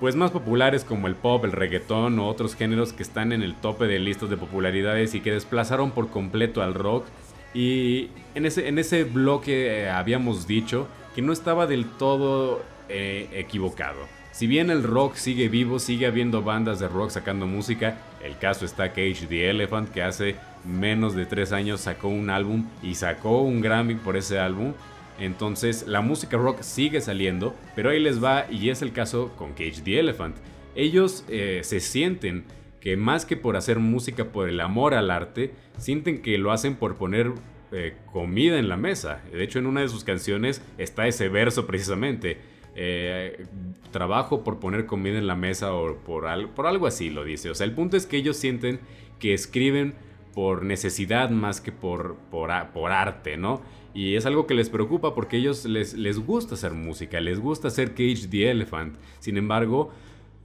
pues 0.00 0.16
más 0.16 0.30
populares 0.30 0.82
como 0.82 1.06
el 1.06 1.14
pop, 1.14 1.44
el 1.44 1.52
reggaetón 1.52 2.18
o 2.18 2.26
otros 2.26 2.56
géneros 2.56 2.94
que 2.94 3.02
están 3.02 3.32
en 3.32 3.42
el 3.42 3.54
tope 3.54 3.86
de 3.86 3.98
listas 3.98 4.30
de 4.30 4.38
popularidades 4.38 5.14
y 5.14 5.20
que 5.20 5.30
desplazaron 5.30 5.90
por 5.90 6.08
completo 6.08 6.62
al 6.62 6.74
rock. 6.74 7.04
Y 7.52 8.08
en 8.34 8.46
ese, 8.46 8.68
en 8.68 8.78
ese 8.78 9.04
bloque 9.04 9.82
eh, 9.82 9.90
habíamos 9.90 10.46
dicho 10.46 10.88
que 11.14 11.20
no 11.20 11.32
estaba 11.32 11.66
del 11.66 11.84
todo 11.84 12.62
eh, 12.88 13.28
equivocado. 13.32 13.98
Si 14.32 14.46
bien 14.46 14.70
el 14.70 14.84
rock 14.84 15.16
sigue 15.16 15.48
vivo, 15.48 15.78
sigue 15.78 16.06
habiendo 16.06 16.42
bandas 16.42 16.78
de 16.78 16.88
rock 16.88 17.10
sacando 17.10 17.46
música, 17.46 17.98
el 18.24 18.38
caso 18.38 18.64
está 18.64 18.90
Cage 18.90 19.26
the 19.28 19.50
Elephant 19.50 19.90
que 19.90 20.02
hace 20.02 20.36
menos 20.64 21.14
de 21.14 21.26
tres 21.26 21.52
años 21.52 21.82
sacó 21.82 22.08
un 22.08 22.30
álbum 22.30 22.66
y 22.82 22.94
sacó 22.94 23.42
un 23.42 23.60
Grammy 23.60 23.96
por 23.96 24.16
ese 24.16 24.38
álbum 24.38 24.72
entonces 25.20 25.86
la 25.86 26.00
música 26.00 26.36
rock 26.36 26.62
sigue 26.62 27.00
saliendo, 27.00 27.54
pero 27.76 27.90
ahí 27.90 28.00
les 28.00 28.22
va 28.22 28.46
y 28.50 28.70
es 28.70 28.82
el 28.82 28.92
caso 28.92 29.32
con 29.36 29.50
Cage 29.50 29.82
the 29.84 30.00
Elephant. 30.00 30.36
Ellos 30.74 31.24
eh, 31.28 31.60
se 31.62 31.80
sienten 31.80 32.44
que 32.80 32.96
más 32.96 33.26
que 33.26 33.36
por 33.36 33.56
hacer 33.56 33.78
música 33.78 34.32
por 34.32 34.48
el 34.48 34.60
amor 34.60 34.94
al 34.94 35.10
arte, 35.10 35.52
sienten 35.76 36.22
que 36.22 36.38
lo 36.38 36.50
hacen 36.50 36.76
por 36.76 36.96
poner 36.96 37.32
eh, 37.72 37.94
comida 38.12 38.58
en 38.58 38.68
la 38.68 38.76
mesa. 38.76 39.22
De 39.30 39.44
hecho, 39.44 39.58
en 39.58 39.66
una 39.66 39.82
de 39.82 39.88
sus 39.88 40.02
canciones 40.02 40.62
está 40.78 41.06
ese 41.06 41.28
verso 41.28 41.66
precisamente. 41.66 42.38
Eh, 42.74 43.46
trabajo 43.90 44.42
por 44.42 44.60
poner 44.60 44.86
comida 44.86 45.18
en 45.18 45.26
la 45.26 45.34
mesa 45.34 45.74
o 45.74 45.96
por, 45.96 46.26
algo 46.26 46.86
así 46.86 47.10
lo 47.10 47.24
dice. 47.24 47.50
O 47.50 47.54
sea, 47.54 47.66
el 47.66 47.72
punto 47.72 47.96
es 47.96 48.06
que 48.06 48.16
ellos 48.16 48.36
sienten 48.36 48.80
que 49.18 49.34
escriben 49.34 49.94
por 50.34 50.64
necesidad 50.64 51.30
más 51.30 51.60
que 51.60 51.72
por, 51.72 52.16
por, 52.30 52.50
por 52.72 52.92
arte, 52.92 53.36
¿no? 53.36 53.60
Y 53.94 54.16
es 54.16 54.26
algo 54.26 54.46
que 54.46 54.54
les 54.54 54.70
preocupa 54.70 55.14
porque 55.14 55.36
ellos 55.36 55.64
les, 55.64 55.94
les 55.94 56.18
gusta 56.18 56.54
hacer 56.54 56.72
música, 56.72 57.20
les 57.20 57.40
gusta 57.40 57.68
hacer 57.68 57.90
Cage 57.90 58.28
the 58.30 58.50
Elephant. 58.50 58.96
Sin 59.18 59.36
embargo, 59.36 59.90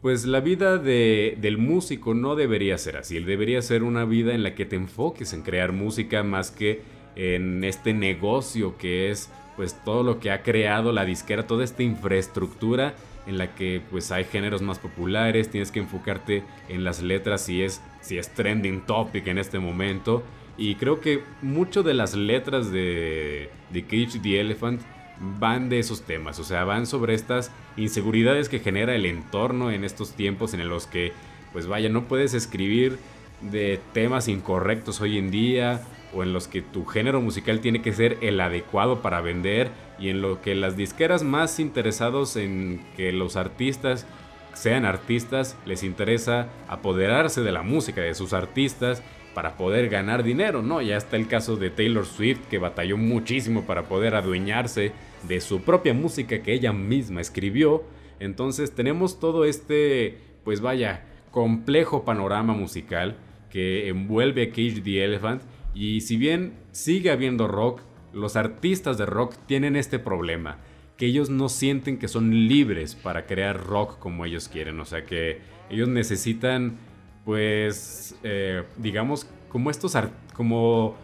pues 0.01 0.25
la 0.25 0.39
vida 0.39 0.77
de, 0.77 1.37
del 1.41 1.57
músico 1.57 2.13
no 2.13 2.35
debería 2.35 2.77
ser 2.77 2.97
así. 2.97 3.19
Debería 3.19 3.61
ser 3.61 3.83
una 3.83 4.05
vida 4.05 4.33
en 4.33 4.43
la 4.43 4.55
que 4.55 4.65
te 4.65 4.75
enfoques 4.75 5.33
en 5.33 5.41
crear 5.41 5.71
música 5.71 6.23
más 6.23 6.51
que 6.51 6.81
en 7.15 7.63
este 7.63 7.93
negocio 7.93 8.77
que 8.77 9.09
es 9.09 9.29
pues 9.55 9.81
todo 9.83 10.03
lo 10.03 10.19
que 10.19 10.31
ha 10.31 10.43
creado 10.43 10.91
la 10.91 11.05
disquera, 11.05 11.47
toda 11.47 11.63
esta 11.63 11.81
infraestructura 11.81 12.93
en 13.25 13.37
la 13.37 13.55
que 13.55 13.81
pues 13.89 14.11
hay 14.11 14.25
géneros 14.25 14.61
más 14.61 14.79
populares, 14.79 15.49
tienes 15.49 15.71
que 15.71 15.79
enfocarte 15.79 16.43
en 16.69 16.83
las 16.83 17.01
letras 17.01 17.41
si 17.41 17.63
es, 17.63 17.81
si 18.01 18.17
es 18.17 18.29
trending 18.33 18.81
topic 18.81 19.27
en 19.27 19.37
este 19.37 19.59
momento. 19.59 20.23
Y 20.57 20.75
creo 20.75 21.01
que 21.01 21.23
mucho 21.41 21.83
de 21.83 21.93
las 21.93 22.15
letras 22.15 22.71
de, 22.71 23.49
de 23.71 23.83
Cage 23.83 24.19
the 24.21 24.39
Elephant 24.39 24.81
van 25.19 25.69
de 25.69 25.79
esos 25.79 26.01
temas, 26.01 26.39
o 26.39 26.43
sea, 26.43 26.63
van 26.65 26.85
sobre 26.85 27.13
estas 27.13 27.51
inseguridades 27.77 28.49
que 28.49 28.59
genera 28.59 28.95
el 28.95 29.05
entorno 29.05 29.71
en 29.71 29.83
estos 29.83 30.11
tiempos 30.13 30.53
en 30.53 30.67
los 30.67 30.87
que, 30.87 31.13
pues 31.53 31.67
vaya, 31.67 31.89
no 31.89 32.05
puedes 32.05 32.33
escribir 32.33 32.97
de 33.41 33.79
temas 33.93 34.27
incorrectos 34.27 35.01
hoy 35.01 35.17
en 35.17 35.31
día 35.31 35.81
o 36.13 36.23
en 36.23 36.33
los 36.33 36.47
que 36.47 36.61
tu 36.61 36.85
género 36.85 37.21
musical 37.21 37.59
tiene 37.59 37.81
que 37.81 37.93
ser 37.93 38.17
el 38.21 38.39
adecuado 38.39 39.01
para 39.01 39.21
vender 39.21 39.69
y 39.99 40.09
en 40.09 40.21
lo 40.21 40.41
que 40.41 40.55
las 40.55 40.77
disqueras 40.77 41.23
más 41.23 41.59
interesados 41.59 42.35
en 42.35 42.85
que 42.95 43.11
los 43.11 43.35
artistas 43.35 44.05
sean 44.53 44.85
artistas 44.85 45.57
les 45.65 45.83
interesa 45.83 46.47
apoderarse 46.69 47.41
de 47.41 47.51
la 47.51 47.61
música 47.61 48.01
de 48.01 48.15
sus 48.15 48.31
artistas 48.33 49.03
para 49.35 49.57
poder 49.57 49.89
ganar 49.89 50.23
dinero, 50.23 50.63
¿no? 50.63 50.81
Ya 50.81 50.97
está 50.97 51.17
el 51.17 51.27
caso 51.27 51.57
de 51.57 51.69
Taylor 51.69 52.07
Swift 52.07 52.47
que 52.49 52.57
batalló 52.57 52.97
muchísimo 52.97 53.65
para 53.65 53.83
poder 53.83 54.15
adueñarse 54.15 54.93
de 55.27 55.41
su 55.41 55.61
propia 55.61 55.93
música 55.93 56.41
que 56.41 56.53
ella 56.53 56.73
misma 56.73 57.21
escribió. 57.21 57.83
Entonces 58.19 58.73
tenemos 58.73 59.19
todo 59.19 59.45
este, 59.45 60.17
pues 60.43 60.61
vaya, 60.61 61.05
complejo 61.31 62.05
panorama 62.05 62.53
musical 62.53 63.17
que 63.51 63.89
envuelve 63.89 64.43
a 64.43 64.49
Cage 64.49 64.81
the 64.81 65.03
Elephant 65.03 65.43
y 65.73 66.01
si 66.01 66.15
bien 66.15 66.53
sigue 66.71 67.11
habiendo 67.11 67.47
rock, 67.47 67.81
los 68.13 68.37
artistas 68.37 68.97
de 68.97 69.05
rock 69.05 69.35
tienen 69.45 69.75
este 69.75 69.99
problema, 69.99 70.59
que 70.95 71.07
ellos 71.07 71.29
no 71.29 71.49
sienten 71.49 71.97
que 71.99 72.07
son 72.07 72.47
libres 72.47 72.95
para 72.95 73.25
crear 73.25 73.61
rock 73.61 73.99
como 73.99 74.25
ellos 74.25 74.47
quieren, 74.47 74.79
o 74.79 74.85
sea 74.85 75.05
que 75.05 75.41
ellos 75.69 75.89
necesitan, 75.89 76.77
pues, 77.25 78.15
eh, 78.23 78.63
digamos, 78.77 79.27
como 79.49 79.69
estos, 79.71 79.97
como 80.33 80.95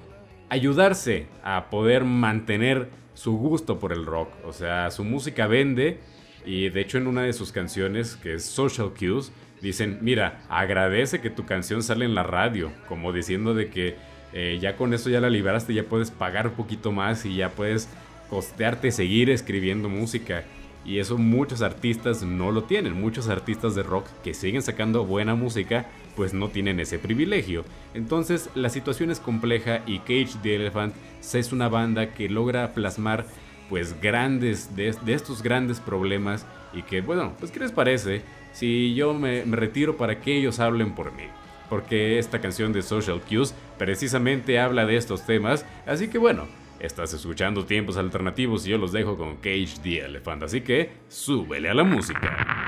ayudarse 0.49 1.27
a 1.43 1.69
poder 1.69 2.05
mantener 2.05 2.89
su 3.13 3.37
gusto 3.37 3.79
por 3.79 3.91
el 3.91 4.05
rock, 4.05 4.29
o 4.45 4.53
sea, 4.53 4.89
su 4.91 5.03
música 5.03 5.47
vende 5.47 5.99
y 6.45 6.69
de 6.69 6.81
hecho 6.81 6.97
en 6.97 7.07
una 7.07 7.23
de 7.23 7.33
sus 7.33 7.51
canciones, 7.51 8.15
que 8.15 8.35
es 8.35 8.45
Social 8.45 8.93
Cues, 8.97 9.31
dicen, 9.61 9.99
mira, 10.01 10.41
agradece 10.49 11.21
que 11.21 11.29
tu 11.29 11.45
canción 11.45 11.83
sale 11.83 12.05
en 12.05 12.15
la 12.15 12.23
radio, 12.23 12.71
como 12.87 13.13
diciendo 13.13 13.53
de 13.53 13.69
que 13.69 13.95
eh, 14.33 14.57
ya 14.61 14.75
con 14.75 14.93
eso 14.93 15.09
ya 15.09 15.21
la 15.21 15.29
liberaste, 15.29 15.73
ya 15.73 15.83
puedes 15.83 16.11
pagar 16.11 16.47
un 16.47 16.53
poquito 16.53 16.91
más 16.91 17.25
y 17.25 17.35
ya 17.35 17.49
puedes 17.49 17.89
costearte 18.29 18.91
seguir 18.91 19.29
escribiendo 19.29 19.89
música. 19.89 20.43
Y 20.83 20.97
eso 20.97 21.17
muchos 21.17 21.61
artistas 21.61 22.23
no 22.23 22.51
lo 22.51 22.63
tienen. 22.63 22.99
Muchos 22.99 23.29
artistas 23.29 23.75
de 23.75 23.83
rock 23.83 24.07
que 24.23 24.33
siguen 24.33 24.63
sacando 24.63 25.05
buena 25.05 25.35
música, 25.35 25.85
pues 26.15 26.33
no 26.33 26.49
tienen 26.49 26.79
ese 26.79 26.99
privilegio. 26.99 27.63
Entonces 27.93 28.49
la 28.55 28.69
situación 28.69 29.11
es 29.11 29.19
compleja 29.19 29.81
y 29.85 29.99
Cage 29.99 30.37
the 30.43 30.55
Elephant 30.55 30.93
es 31.33 31.51
una 31.51 31.69
banda 31.69 32.13
que 32.13 32.29
logra 32.29 32.73
plasmar 32.73 33.25
pues 33.69 33.99
grandes, 34.01 34.75
de, 34.75 34.89
estos 35.07 35.41
grandes 35.41 35.79
problemas 35.79 36.45
y 36.73 36.81
que 36.83 37.01
bueno, 37.01 37.33
pues 37.39 37.51
¿qué 37.51 37.59
les 37.59 37.71
parece 37.71 38.21
si 38.51 38.93
yo 38.95 39.13
me 39.13 39.43
retiro 39.45 39.97
para 39.97 40.19
que 40.19 40.37
ellos 40.37 40.59
hablen 40.59 40.93
por 40.93 41.13
mí? 41.13 41.23
porque 41.71 42.19
esta 42.19 42.41
canción 42.41 42.73
de 42.73 42.81
Social 42.81 43.21
Cues 43.21 43.55
precisamente 43.77 44.59
habla 44.59 44.85
de 44.85 44.97
estos 44.97 45.25
temas, 45.25 45.65
así 45.85 46.09
que 46.09 46.17
bueno, 46.17 46.45
estás 46.81 47.13
escuchando 47.13 47.63
tiempos 47.63 47.95
alternativos 47.95 48.67
y 48.67 48.71
yo 48.71 48.77
los 48.77 48.91
dejo 48.91 49.15
con 49.15 49.37
Cage 49.37 49.75
the 49.81 49.99
Elephant, 49.99 50.43
así 50.43 50.59
que 50.59 50.91
súbele 51.07 51.69
a 51.69 51.73
la 51.73 51.85
música. 51.85 52.60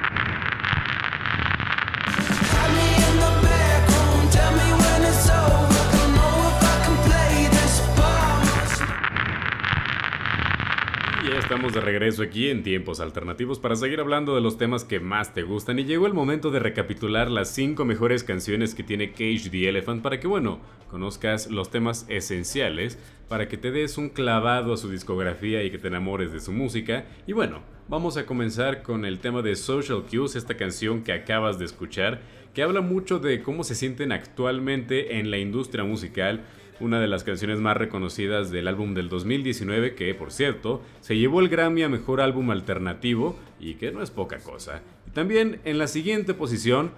Estamos 11.53 11.73
de 11.75 11.81
regreso 11.81 12.23
aquí 12.23 12.49
en 12.49 12.63
Tiempos 12.63 12.99
Alternativos 12.99 13.59
para 13.59 13.75
seguir 13.75 13.99
hablando 13.99 14.33
de 14.33 14.41
los 14.41 14.57
temas 14.57 14.83
que 14.85 14.99
más 14.99 15.35
te 15.35 15.43
gustan 15.43 15.77
y 15.77 15.83
llegó 15.83 16.07
el 16.07 16.13
momento 16.15 16.49
de 16.49 16.57
recapitular 16.57 17.29
las 17.29 17.49
5 17.49 17.85
mejores 17.85 18.23
canciones 18.23 18.73
que 18.73 18.81
tiene 18.81 19.11
Cage 19.11 19.51
the 19.51 19.69
Elephant 19.69 20.01
para 20.01 20.19
que, 20.19 20.25
bueno, 20.25 20.61
conozcas 20.89 21.51
los 21.51 21.69
temas 21.69 22.07
esenciales, 22.09 22.97
para 23.29 23.49
que 23.49 23.57
te 23.57 23.69
des 23.69 23.99
un 23.99 24.09
clavado 24.09 24.73
a 24.73 24.77
su 24.77 24.89
discografía 24.89 25.63
y 25.63 25.69
que 25.69 25.77
te 25.77 25.89
enamores 25.89 26.31
de 26.31 26.39
su 26.39 26.51
música. 26.51 27.05
Y 27.27 27.33
bueno, 27.33 27.61
vamos 27.87 28.17
a 28.17 28.25
comenzar 28.25 28.81
con 28.81 29.05
el 29.05 29.19
tema 29.19 29.43
de 29.43 29.55
Social 29.55 30.05
Cues, 30.09 30.35
esta 30.35 30.57
canción 30.57 31.03
que 31.03 31.13
acabas 31.13 31.59
de 31.59 31.65
escuchar, 31.65 32.21
que 32.55 32.63
habla 32.63 32.81
mucho 32.81 33.19
de 33.19 33.43
cómo 33.43 33.63
se 33.63 33.75
sienten 33.75 34.11
actualmente 34.11 35.19
en 35.19 35.29
la 35.29 35.37
industria 35.37 35.83
musical 35.83 36.45
una 36.79 36.99
de 36.99 37.07
las 37.07 37.23
canciones 37.23 37.59
más 37.59 37.77
reconocidas 37.77 38.51
del 38.51 38.67
álbum 38.67 38.93
del 38.93 39.09
2019, 39.09 39.95
que 39.95 40.13
por 40.13 40.31
cierto 40.31 40.81
se 41.01 41.17
llevó 41.17 41.39
el 41.39 41.49
Grammy 41.49 41.83
a 41.83 41.89
Mejor 41.89 42.21
Álbum 42.21 42.51
Alternativo 42.51 43.37
y 43.59 43.75
que 43.75 43.91
no 43.91 44.01
es 44.01 44.11
poca 44.11 44.39
cosa. 44.39 44.81
Y 45.07 45.11
también 45.11 45.59
en 45.65 45.77
la 45.77 45.87
siguiente 45.87 46.33
posición, 46.33 46.91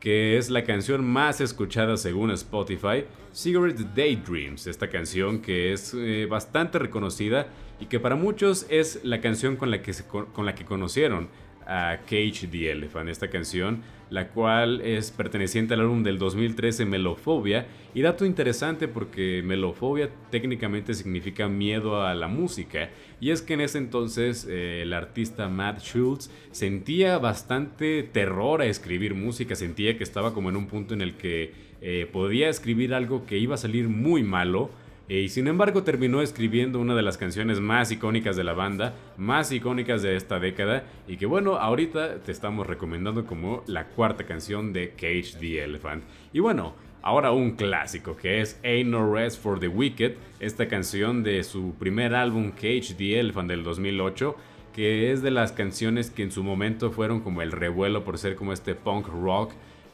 que 0.00 0.36
es 0.36 0.50
la 0.50 0.64
canción 0.64 1.04
más 1.04 1.40
escuchada 1.40 1.96
según 1.96 2.30
Spotify, 2.32 3.04
Cigarette 3.32 3.94
Daydreams, 3.94 4.66
esta 4.66 4.88
canción 4.88 5.40
que 5.40 5.72
es 5.72 5.94
eh, 5.94 6.26
bastante 6.28 6.78
reconocida 6.78 7.46
y 7.80 7.86
que 7.86 8.00
para 8.00 8.16
muchos 8.16 8.66
es 8.68 9.00
la 9.04 9.20
canción 9.20 9.56
con 9.56 9.70
la 9.70 9.80
que, 9.82 9.92
con 10.32 10.44
la 10.44 10.54
que 10.54 10.64
conocieron 10.64 11.28
a 11.66 11.98
Cage 12.04 12.48
the 12.50 12.70
Elephant, 12.70 13.08
esta 13.08 13.28
canción, 13.28 13.82
la 14.10 14.28
cual 14.28 14.80
es 14.82 15.10
perteneciente 15.10 15.74
al 15.74 15.80
álbum 15.80 16.02
del 16.02 16.18
2013 16.18 16.84
Melofobia. 16.84 17.66
Y 17.94 18.02
dato 18.02 18.24
interesante 18.24 18.88
porque 18.88 19.42
Melofobia 19.44 20.10
técnicamente 20.30 20.94
significa 20.94 21.48
miedo 21.48 22.02
a 22.02 22.14
la 22.14 22.28
música. 22.28 22.90
Y 23.20 23.30
es 23.30 23.40
que 23.40 23.54
en 23.54 23.62
ese 23.62 23.78
entonces 23.78 24.46
eh, 24.48 24.82
el 24.82 24.92
artista 24.92 25.48
Matt 25.48 25.80
Schultz 25.80 26.30
sentía 26.50 27.18
bastante 27.18 28.02
terror 28.02 28.60
a 28.60 28.66
escribir 28.66 29.14
música, 29.14 29.54
sentía 29.54 29.96
que 29.96 30.04
estaba 30.04 30.34
como 30.34 30.50
en 30.50 30.56
un 30.56 30.66
punto 30.66 30.92
en 30.92 31.00
el 31.00 31.14
que 31.14 31.52
eh, 31.80 32.06
podía 32.12 32.48
escribir 32.48 32.94
algo 32.94 33.26
que 33.26 33.38
iba 33.38 33.54
a 33.54 33.58
salir 33.58 33.88
muy 33.88 34.22
malo 34.22 34.70
y 35.08 35.28
sin 35.28 35.46
embargo 35.48 35.82
terminó 35.82 36.22
escribiendo 36.22 36.80
una 36.80 36.94
de 36.94 37.02
las 37.02 37.18
canciones 37.18 37.60
más 37.60 37.90
icónicas 37.90 38.36
de 38.36 38.44
la 38.44 38.52
banda, 38.52 38.94
más 39.16 39.52
icónicas 39.52 40.02
de 40.02 40.16
esta 40.16 40.38
década 40.38 40.84
y 41.08 41.16
que 41.16 41.26
bueno, 41.26 41.56
ahorita 41.56 42.20
te 42.22 42.32
estamos 42.32 42.66
recomendando 42.66 43.26
como 43.26 43.62
la 43.66 43.88
cuarta 43.88 44.24
canción 44.24 44.72
de 44.72 44.90
Cage 44.90 45.36
the 45.38 45.62
Elephant. 45.62 46.04
Y 46.32 46.40
bueno, 46.40 46.74
ahora 47.02 47.32
un 47.32 47.52
clásico 47.52 48.16
que 48.16 48.40
es 48.40 48.58
Ain't 48.64 48.90
No 48.90 49.12
Rest 49.12 49.42
for 49.42 49.58
the 49.58 49.68
Wicked, 49.68 50.14
esta 50.40 50.68
canción 50.68 51.22
de 51.22 51.42
su 51.42 51.74
primer 51.78 52.14
álbum 52.14 52.52
Cage 52.52 52.94
the 52.96 53.18
Elephant 53.18 53.48
del 53.48 53.64
2008 53.64 54.36
que 54.72 55.12
es 55.12 55.22
de 55.22 55.30
las 55.30 55.52
canciones 55.52 56.10
que 56.10 56.22
en 56.22 56.32
su 56.32 56.42
momento 56.42 56.90
fueron 56.90 57.20
como 57.20 57.42
el 57.42 57.52
revuelo 57.52 58.04
por 58.04 58.18
ser 58.18 58.36
como 58.36 58.52
este 58.52 58.74
punk 58.74 59.06
rock 59.08 59.52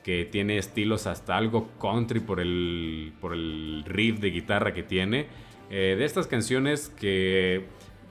que 0.08 0.24
tiene 0.24 0.56
estilos 0.56 1.06
hasta 1.06 1.36
algo 1.36 1.68
country 1.78 2.20
por 2.20 2.40
el, 2.40 3.12
por 3.20 3.34
el 3.34 3.84
riff 3.84 4.20
de 4.20 4.30
guitarra 4.30 4.72
que 4.72 4.82
tiene. 4.82 5.26
Eh, 5.68 5.96
de 5.98 6.04
estas 6.06 6.26
canciones 6.26 6.88
que 6.88 7.66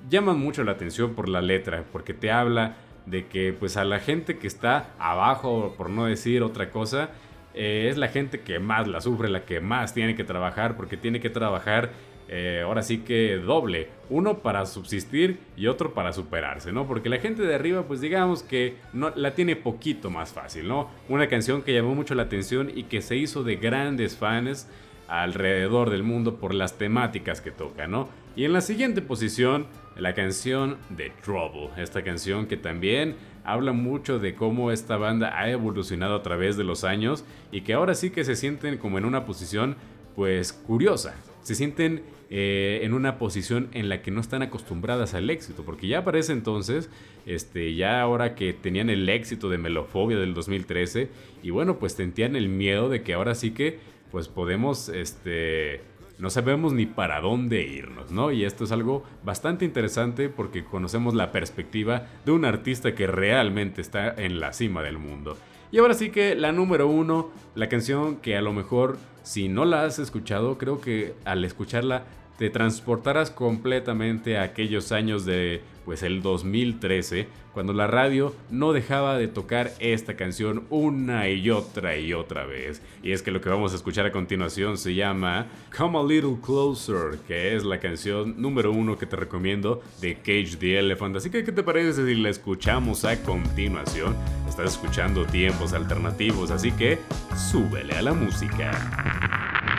llaman 0.08 0.38
mucho 0.38 0.64
la 0.64 0.74
atención 0.74 1.16
por 1.16 1.28
la 1.28 1.42
letra, 1.42 1.86
porque 1.92 2.14
te 2.14 2.30
habla 2.30 2.76
de 3.08 3.26
que 3.26 3.52
pues 3.52 3.78
a 3.78 3.84
la 3.84 4.00
gente 4.00 4.38
que 4.38 4.46
está 4.46 4.92
abajo, 5.00 5.74
por 5.76 5.90
no 5.90 6.06
decir 6.06 6.44
otra 6.44 6.70
cosa, 6.70 7.10
eh, 7.56 7.88
es 7.90 7.98
la 7.98 8.10
gente 8.10 8.42
que 8.42 8.60
más 8.60 8.88
la 8.88 9.02
sufre, 9.02 9.28
la 9.28 9.44
que 9.44 9.60
más 9.60 9.96
tiene 9.96 10.16
que 10.16 10.24
trabajar, 10.24 10.78
porque 10.78 10.98
tiene 10.98 11.20
que 11.20 11.32
trabajar 11.32 11.94
eh, 12.30 12.62
ahora 12.64 12.84
sí 12.84 13.00
que 13.00 13.38
doble. 13.38 13.90
Uno 14.10 14.40
para 14.40 14.66
subsistir 14.66 15.40
y 15.56 15.68
otro 15.68 15.94
para 15.94 16.14
superarse, 16.14 16.72
¿no? 16.72 16.88
Porque 16.88 17.10
la 17.10 17.20
gente 17.20 17.44
de 17.44 17.56
arriba, 17.56 17.84
pues 17.84 18.02
digamos 18.02 18.44
que 18.44 18.76
no, 18.94 19.12
la 19.16 19.34
tiene 19.36 19.56
poquito 19.56 20.10
más 20.10 20.32
fácil, 20.32 20.68
¿no? 20.68 20.90
Una 21.10 21.28
canción 21.28 21.62
que 21.62 21.74
llamó 21.74 21.96
mucho 21.96 22.16
la 22.16 22.24
atención 22.24 22.72
y 22.74 22.84
que 22.84 23.02
se 23.02 23.16
hizo 23.16 23.44
de 23.44 23.56
grandes 23.58 24.16
fans 24.16 24.68
alrededor 25.08 25.90
del 25.90 26.04
mundo 26.04 26.36
por 26.36 26.54
las 26.54 26.78
temáticas 26.78 27.42
que 27.42 27.52
toca, 27.52 27.88
¿no? 27.88 28.10
Y 28.36 28.46
en 28.46 28.54
la 28.54 28.62
siguiente 28.62 29.02
posición, 29.02 29.68
la 29.96 30.14
canción 30.14 30.78
de 30.90 31.12
Trouble, 31.24 31.70
esta 31.78 32.04
canción 32.04 32.46
que 32.46 32.58
también 32.58 33.16
habla 33.44 33.72
mucho 33.72 34.20
de 34.20 34.36
cómo 34.36 34.72
esta 34.72 34.98
banda 34.98 35.40
ha 35.40 35.50
evolucionado 35.50 36.16
a 36.16 36.22
través 36.22 36.58
de 36.58 36.66
los 36.66 36.84
años 36.84 37.24
y 37.52 37.62
que 37.62 37.74
ahora 37.74 37.96
sí 37.96 38.10
que 38.10 38.26
se 38.26 38.36
sienten 38.36 38.78
como 38.78 38.98
en 38.98 39.06
una 39.06 39.26
posición 39.26 39.78
pues 40.16 40.52
curiosa, 40.52 41.16
se 41.48 41.56
sienten 41.56 42.04
eh, 42.30 42.82
en 42.84 42.94
una 42.94 43.18
posición 43.18 43.70
en 43.72 43.88
la 43.88 44.02
que 44.02 44.12
no 44.12 44.20
están 44.20 44.42
acostumbradas 44.42 45.14
al 45.14 45.30
éxito, 45.30 45.64
porque 45.64 45.88
ya 45.88 46.04
parece 46.04 46.34
entonces, 46.34 46.90
este, 47.26 47.74
ya 47.74 48.02
ahora 48.02 48.36
que 48.36 48.52
tenían 48.52 48.90
el 48.90 49.08
éxito 49.08 49.48
de 49.48 49.58
Melofobia 49.58 50.18
del 50.18 50.34
2013, 50.34 51.08
y 51.44 51.50
bueno, 51.52 51.80
pues 51.80 51.94
sentían 51.94 52.36
el 52.36 52.50
miedo 52.50 52.90
de 52.90 53.02
que 53.02 53.14
ahora 53.14 53.34
sí 53.34 53.52
que, 53.52 53.80
pues 54.12 54.28
podemos, 54.28 54.90
este, 54.90 55.80
no 56.20 56.30
sabemos 56.30 56.74
ni 56.74 56.86
para 56.86 57.22
dónde 57.22 57.62
irnos, 57.62 58.12
¿no? 58.12 58.34
Y 58.34 58.44
esto 58.44 58.66
es 58.66 58.74
algo 58.74 59.06
bastante 59.24 59.64
interesante 59.64 60.28
porque 60.28 60.66
conocemos 60.66 61.14
la 61.16 61.32
perspectiva 61.32 62.08
de 62.26 62.34
un 62.34 62.44
artista 62.44 62.94
que 62.94 63.08
realmente 63.08 63.80
está 63.80 64.14
en 64.14 64.42
la 64.42 64.52
cima 64.52 64.84
del 64.84 64.98
mundo. 64.98 65.38
Y 65.72 65.78
ahora 65.78 65.94
sí 65.94 66.10
que 66.10 66.36
la 66.36 66.52
número 66.52 66.90
uno, 66.90 67.32
la 67.56 67.70
canción 67.70 68.18
que 68.18 68.36
a 68.36 68.42
lo 68.42 68.52
mejor 68.52 68.98
si 69.28 69.50
no 69.50 69.66
la 69.66 69.84
has 69.84 70.00
escuchado, 70.00 70.58
creo 70.58 70.80
que 70.80 71.14
al 71.26 71.44
escucharla 71.44 72.04
te 72.38 72.50
transportarás 72.50 73.32
completamente 73.32 74.38
a 74.38 74.44
aquellos 74.44 74.92
años 74.92 75.26
de 75.26 75.62
pues 75.88 76.04
el 76.04 76.22
2013, 76.22 77.28
cuando 77.54 77.72
la 77.72 77.88
radio 77.88 78.36
no 78.50 78.74
dejaba 78.74 79.18
de 79.18 79.30
tocar 79.30 79.72
esta 79.80 80.18
canción 80.18 80.66
una 80.70 81.30
y 81.30 81.50
otra 81.50 81.96
y 81.96 82.14
otra 82.14 82.46
vez. 82.46 82.82
Y 83.02 83.14
es 83.14 83.22
que 83.22 83.32
lo 83.32 83.40
que 83.40 83.48
vamos 83.48 83.72
a 83.72 83.78
escuchar 83.78 84.06
a 84.06 84.12
continuación 84.12 84.78
se 84.78 84.96
llama 84.96 85.48
Come 85.76 85.98
a 85.98 86.04
Little 86.04 86.40
Closer, 86.46 87.20
que 87.26 87.56
es 87.56 87.64
la 87.64 87.80
canción 87.80 88.36
número 88.38 88.74
uno 88.74 88.98
que 88.98 89.06
te 89.06 89.16
recomiendo 89.16 89.82
de 90.02 90.16
Cage 90.16 90.58
the 90.60 90.78
Elephant. 90.78 91.16
Así 91.16 91.30
que, 91.30 91.46
¿qué 91.46 91.54
te 91.54 91.64
parece 91.64 92.06
si 92.06 92.16
la 92.16 92.30
escuchamos 92.30 93.06
a 93.06 93.24
continuación? 93.24 94.14
Estás 94.46 94.74
escuchando 94.74 95.26
tiempos 95.26 95.72
alternativos, 95.72 96.52
así 96.52 96.74
que 96.74 97.00
súbele 97.34 97.94
a 97.94 98.02
la 98.02 98.12
música. 98.12 99.77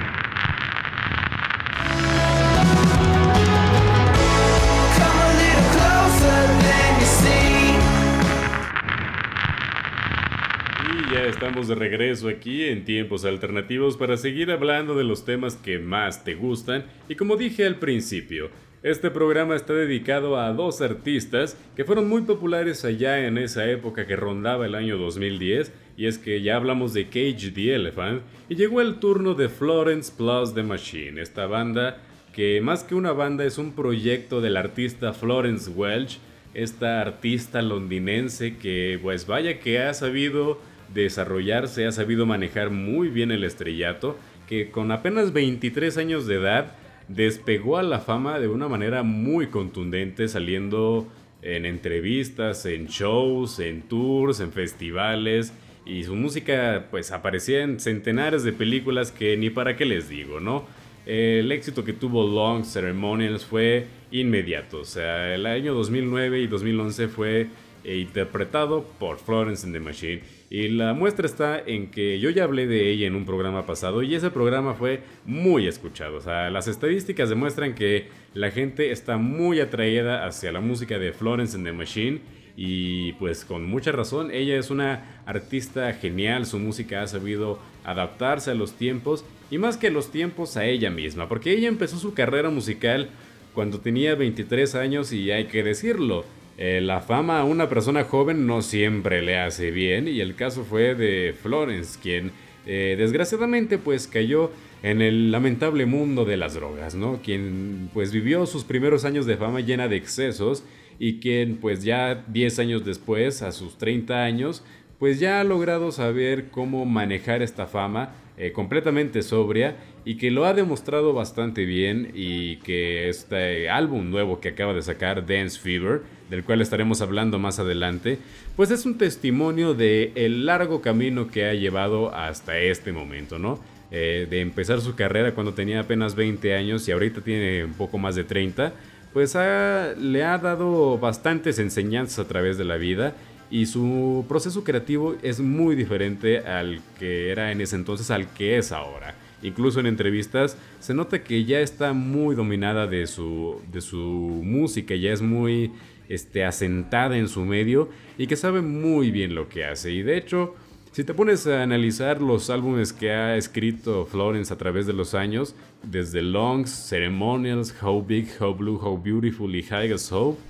Estamos 11.29 11.69
de 11.69 11.75
regreso 11.75 12.29
aquí 12.29 12.65
en 12.65 12.85
tiempos 12.85 13.25
alternativos 13.25 13.97
para 13.97 14.17
seguir 14.17 14.51
hablando 14.51 14.95
de 14.95 15.05
los 15.05 15.25
temas 15.25 15.57
que 15.57 15.79
más 15.79 16.25
te 16.25 16.35
gustan. 16.35 16.87
Y 17.09 17.17
como 17.17 17.37
dije 17.37 17.67
al 17.67 17.77
principio, 17.77 18.51
este 18.83 19.11
programa 19.11 19.55
está 19.55 19.75
dedicado 19.75 20.39
a 20.39 20.53
dos 20.53 20.81
artistas 20.81 21.59
que 21.77 21.85
fueron 21.85 22.09
muy 22.09 22.23
populares 22.23 22.85
allá 22.85 23.27
en 23.27 23.37
esa 23.37 23.69
época 23.69 24.07
que 24.07 24.17
rondaba 24.17 24.67
el 24.67 24.75
año 24.75 24.97
2010 24.97 25.73
y 25.97 26.07
es 26.07 26.17
que 26.17 26.41
ya 26.41 26.57
hablamos 26.57 26.95
de 26.95 27.07
Cage 27.07 27.51
the 27.55 27.75
Elephant 27.75 28.23
y 28.49 28.55
llegó 28.55 28.81
el 28.81 28.99
turno 28.99 29.35
de 29.35 29.49
Florence 29.49 30.13
Plus 30.17 30.55
The 30.55 30.63
Machine, 30.63 31.21
esta 31.21 31.47
banda 31.47 31.99
que 32.33 32.61
más 32.61 32.85
que 32.85 32.95
una 32.95 33.13
banda 33.13 33.45
es 33.45 33.59
un 33.59 33.73
proyecto 33.73 34.41
del 34.41 34.57
artista 34.57 35.13
Florence 35.13 35.71
Welch, 35.71 36.21
esta 36.55 37.01
artista 37.01 37.61
londinense 37.61 38.57
que 38.57 38.99
pues 39.03 39.27
vaya 39.27 39.59
que 39.59 39.81
ha 39.81 39.93
sabido 39.93 40.59
desarrollarse, 40.92 41.87
ha 41.87 41.92
sabido 41.92 42.26
manejar 42.26 42.71
muy 42.71 43.09
bien 43.09 43.30
el 43.30 43.45
estrellato, 43.45 44.18
que 44.49 44.71
con 44.71 44.90
apenas 44.92 45.33
23 45.33 45.97
años 45.99 46.26
de 46.26 46.37
edad 46.37 46.75
despegó 47.09 47.78
a 47.78 47.83
la 47.83 48.00
fama 48.00 48.38
de 48.38 48.49
una 48.49 48.68
manera 48.68 49.02
muy 49.02 49.49
contundente, 49.49 50.28
saliendo 50.28 51.07
en 51.42 51.66
entrevistas, 51.66 52.66
en 52.66 52.87
shows, 52.87 53.61
en 53.61 53.83
tours, 53.83 54.40
en 54.40 54.52
festivales, 54.52 55.52
y 55.87 56.04
su 56.04 56.14
música 56.14 56.87
pues 56.90 57.12
aparecía 57.12 57.62
en 57.62 57.80
centenares 57.80 58.42
de 58.42 58.52
películas 58.52 59.11
que 59.11 59.37
ni 59.37 59.49
para 59.49 59.76
qué 59.76 59.87
les 59.87 60.09
digo, 60.09 60.40
¿no? 60.40 60.66
El 61.07 61.50
éxito 61.52 61.85
que 61.85 61.95
tuvo 61.95 62.26
Long 62.26 62.64
Ceremonials 62.64 63.47
fue 63.47 63.87
inmediato, 64.11 64.80
o 64.80 64.85
sea, 64.85 65.35
el 65.35 65.47
año 65.47 65.73
2009 65.73 66.40
y 66.40 66.47
2011 66.47 67.09
fue 67.09 67.47
interpretado 67.85 68.85
por 68.99 69.18
Florence 69.18 69.64
and 69.64 69.75
the 69.75 69.80
Machine 69.80 70.21
y 70.50 70.69
la 70.69 70.95
muestra 70.95 71.26
está 71.26 71.59
en 71.59 71.90
que 71.90 72.19
yo 72.21 72.31
ya 72.31 72.45
hablé 72.45 72.67
de 72.67 72.90
ella 72.90 73.07
en 73.07 73.14
un 73.14 73.26
programa 73.26 73.67
pasado 73.67 74.02
y 74.02 74.14
ese 74.14 74.31
programa 74.31 74.75
fue 74.75 75.02
muy 75.26 75.67
escuchado. 75.67 76.17
O 76.17 76.21
sea, 76.21 76.50
las 76.50 76.69
estadísticas 76.69 77.28
demuestran 77.28 77.75
que 77.75 78.09
la 78.35 78.50
gente 78.50 78.90
está 78.90 79.19
muy 79.19 79.61
atraída 79.61 80.26
hacia 80.26 80.52
la 80.52 80.61
música 80.61 80.99
de 80.99 81.12
Florence 81.12 81.57
and 81.57 81.67
the 81.67 81.73
Machine 81.73 82.21
y 82.57 83.12
pues 83.14 83.45
con 83.45 83.67
mucha 83.67 83.93
razón, 83.93 84.31
ella 84.33 84.59
es 84.59 84.70
una 84.70 85.23
artista 85.27 85.92
genial, 85.92 86.44
su 86.44 86.59
música 86.59 87.03
ha 87.03 87.07
sabido 87.07 87.61
adaptarse 87.85 88.51
a 88.51 88.55
los 88.55 88.73
tiempos 88.73 89.25
y 89.51 89.59
más 89.59 89.77
que 89.77 89.90
los 89.90 90.11
tiempos 90.11 90.57
a 90.57 90.64
ella 90.64 90.90
misma, 90.90 91.29
porque 91.29 91.53
ella 91.53 91.68
empezó 91.68 91.99
su 91.99 92.14
carrera 92.14 92.51
musical 92.51 93.11
cuando 93.55 93.81
tenía 93.81 94.14
23 94.14 94.75
años 94.75 95.12
y 95.12 95.31
hay 95.31 95.44
que 95.46 95.62
decirlo, 95.62 96.25
eh, 96.59 96.81
la 96.81 97.01
fama 97.01 97.38
a 97.38 97.44
una 97.44 97.68
persona 97.68 98.03
joven 98.03 98.44
no 98.47 98.62
siempre 98.62 99.23
le 99.23 99.38
hace 99.38 99.71
bien 99.71 100.09
y 100.09 100.21
el 100.21 100.35
caso 100.35 100.64
fue 100.64 100.97
de 100.97 101.33
Florence, 101.40 101.99
quien 102.03 102.33
eh, 102.66 102.97
desgraciadamente 102.99 103.79
pues 103.79 104.09
cayó 104.09 104.51
en 104.83 105.01
el 105.01 105.31
lamentable 105.31 105.87
mundo 105.87 106.25
de 106.25 106.37
las 106.37 106.55
drogas, 106.55 106.97
¿no? 106.97 107.21
Quien 107.23 107.90
pues 107.94 108.11
vivió 108.11 108.44
sus 108.44 108.64
primeros 108.64 109.05
años 109.05 109.25
de 109.25 109.37
fama 109.37 109.61
llena 109.61 109.87
de 109.87 109.97
excesos 109.97 110.64
y 110.99 111.21
quien 111.21 111.59
pues 111.59 111.85
ya 111.85 112.25
10 112.27 112.59
años 112.59 112.85
después, 112.85 113.42
a 113.42 113.53
sus 113.53 113.79
30 113.79 114.25
años, 114.25 114.64
pues 114.99 115.21
ya 115.21 115.40
ha 115.40 115.44
logrado 115.44 115.92
saber 115.92 116.49
cómo 116.51 116.85
manejar 116.85 117.40
esta 117.40 117.66
fama 117.66 118.14
eh, 118.37 118.53
completamente 118.53 119.23
sobria 119.23 119.77
y 120.05 120.16
que 120.16 120.31
lo 120.31 120.44
ha 120.44 120.55
demostrado 120.55 121.12
bastante 121.12 121.64
bien 121.64 122.11
y 122.14 122.57
que 122.57 123.09
este 123.09 123.68
álbum 123.68 124.11
nuevo 124.11 124.40
que 124.40 124.49
acaba 124.49 124.75
de 124.75 124.83
sacar, 124.83 125.27
Dance 125.27 125.59
Fever, 125.59 126.03
del 126.31 126.45
cual 126.45 126.61
estaremos 126.61 127.01
hablando 127.01 127.38
más 127.38 127.59
adelante, 127.59 128.19
pues 128.57 128.71
es 128.71 128.87
un 128.87 128.99
testimonio 128.99 129.75
de 129.75 130.12
el 130.14 130.47
largo 130.47 130.81
camino 130.81 131.29
que 131.29 131.47
ha 131.47 131.55
llevado 131.55 132.14
hasta 132.14 132.59
este 132.59 132.93
momento, 132.93 133.38
¿no? 133.38 133.59
Eh, 133.91 134.27
de 134.29 134.43
empezar 134.43 134.83
su 134.83 134.95
carrera 134.95 135.35
cuando 135.35 135.55
tenía 135.55 135.81
apenas 135.81 136.14
20 136.14 136.55
años 136.55 136.87
y 136.87 136.93
ahorita 136.93 137.23
tiene 137.23 137.64
un 137.64 137.73
poco 137.73 137.97
más 137.97 138.14
de 138.14 138.25
30, 138.25 138.75
pues 139.14 139.35
le 139.35 140.25
ha 140.25 140.37
dado 140.38 140.99
bastantes 140.99 141.59
enseñanzas 141.59 142.19
a 142.19 142.29
través 142.29 142.59
de 142.59 142.64
la 142.64 142.77
vida 142.77 143.14
y 143.51 143.67
su 143.67 144.27
proceso 144.29 144.62
creativo 144.62 145.17
es 145.23 145.41
muy 145.41 145.75
diferente 145.75 146.41
al 146.41 146.81
que 146.99 147.31
era 147.31 147.51
en 147.51 147.62
ese 147.62 147.77
entonces 147.77 148.11
al 148.11 148.29
que 148.33 148.59
es 148.59 148.73
ahora. 148.73 149.14
Incluso 149.43 149.81
en 149.81 149.87
entrevistas 149.87 150.57
se 150.81 150.95
nota 150.95 151.23
que 151.23 151.45
ya 151.45 151.61
está 151.61 151.93
muy 151.93 152.35
dominada 152.35 152.87
de 152.87 153.07
su, 153.07 153.61
de 153.73 153.81
su 153.81 153.99
música, 153.99 154.95
ya 154.97 155.12
es 155.12 155.23
muy 155.23 155.71
este, 156.09 156.44
asentada 156.44 157.16
en 157.16 157.29
su 157.29 157.40
medio 157.42 157.88
y 158.16 158.27
que 158.27 158.37
sabe 158.37 158.62
muy 158.62 159.11
bien 159.11 159.35
lo 159.35 159.49
que 159.49 159.64
hace. 159.64 159.92
Y 159.92 160.03
de 160.03 160.16
hecho, 160.16 160.55
si 160.92 161.05
te 161.05 161.14
pones 161.14 161.47
a 161.47 161.62
analizar 161.62 162.21
los 162.21 162.51
álbumes 162.51 162.92
que 162.92 163.12
ha 163.12 163.37
escrito 163.37 164.07
Florence 164.07 164.53
a 164.53 164.59
través 164.59 164.87
de 164.87 164.92
los 164.92 165.14
años, 165.14 165.55
desde 165.83 166.23
Longs, 166.23 166.88
Ceremonials, 166.88 167.75
How 167.83 168.05
Big, 168.05 168.29
How 168.40 168.55
Blue, 168.55 168.81
How 168.83 169.01
Beautiful 169.01 169.55
y 169.55 169.62
High 169.62 169.92
as 169.92 170.11
Hope, 170.11 170.40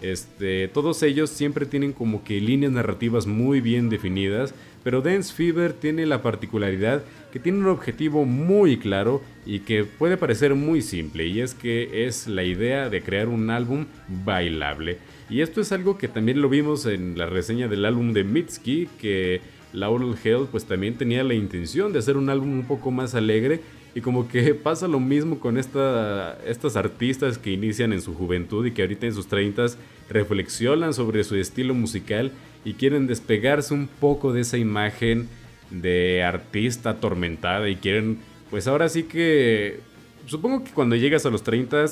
este, 0.00 0.68
todos 0.68 1.02
ellos 1.02 1.28
siempre 1.30 1.66
tienen 1.66 1.92
como 1.92 2.22
que 2.22 2.40
líneas 2.40 2.72
narrativas 2.72 3.26
muy 3.26 3.60
bien 3.60 3.88
definidas, 3.88 4.54
pero 4.84 5.02
Dance 5.02 5.34
Fever 5.34 5.72
tiene 5.72 6.06
la 6.06 6.22
particularidad 6.22 7.02
que 7.32 7.38
tiene 7.38 7.58
un 7.58 7.66
objetivo 7.66 8.24
muy 8.24 8.78
claro 8.78 9.22
y 9.44 9.60
que 9.60 9.84
puede 9.84 10.16
parecer 10.16 10.54
muy 10.54 10.82
simple, 10.82 11.26
y 11.26 11.40
es 11.40 11.54
que 11.54 12.06
es 12.06 12.26
la 12.26 12.44
idea 12.44 12.88
de 12.88 13.02
crear 13.02 13.28
un 13.28 13.50
álbum 13.50 13.86
bailable. 14.24 14.98
Y 15.30 15.42
esto 15.42 15.60
es 15.60 15.72
algo 15.72 15.98
que 15.98 16.08
también 16.08 16.40
lo 16.40 16.48
vimos 16.48 16.86
en 16.86 17.18
la 17.18 17.26
reseña 17.26 17.68
del 17.68 17.84
álbum 17.84 18.12
de 18.12 18.24
Mitski, 18.24 18.88
que 19.00 19.40
Laurel 19.72 20.14
Hell 20.22 20.46
pues 20.50 20.64
también 20.64 20.96
tenía 20.96 21.22
la 21.24 21.34
intención 21.34 21.92
de 21.92 21.98
hacer 21.98 22.16
un 22.16 22.30
álbum 22.30 22.52
un 22.52 22.64
poco 22.64 22.90
más 22.90 23.14
alegre 23.14 23.60
y 23.94 24.00
como 24.00 24.28
que 24.28 24.54
pasa 24.54 24.88
lo 24.88 25.00
mismo 25.00 25.38
con 25.38 25.58
esta, 25.58 26.38
estas 26.46 26.76
artistas 26.76 27.38
que 27.38 27.50
inician 27.50 27.92
en 27.92 28.00
su 28.00 28.14
juventud 28.14 28.64
y 28.66 28.72
que 28.72 28.82
ahorita 28.82 29.06
en 29.06 29.14
sus 29.14 29.26
30 29.26 29.66
reflexionan 30.08 30.94
sobre 30.94 31.24
su 31.24 31.36
estilo 31.36 31.74
musical 31.74 32.32
y 32.64 32.74
quieren 32.74 33.06
despegarse 33.06 33.74
un 33.74 33.88
poco 33.88 34.32
de 34.32 34.40
esa 34.40 34.56
imagen 34.56 35.28
de 35.70 36.22
artista 36.22 36.90
atormentada 36.90 37.68
y 37.68 37.76
quieren, 37.76 38.18
pues 38.50 38.66
ahora 38.66 38.88
sí 38.88 39.04
que, 39.04 39.80
supongo 40.26 40.64
que 40.64 40.70
cuando 40.72 40.96
llegas 40.96 41.26
a 41.26 41.30
los 41.30 41.42
30 41.42 41.84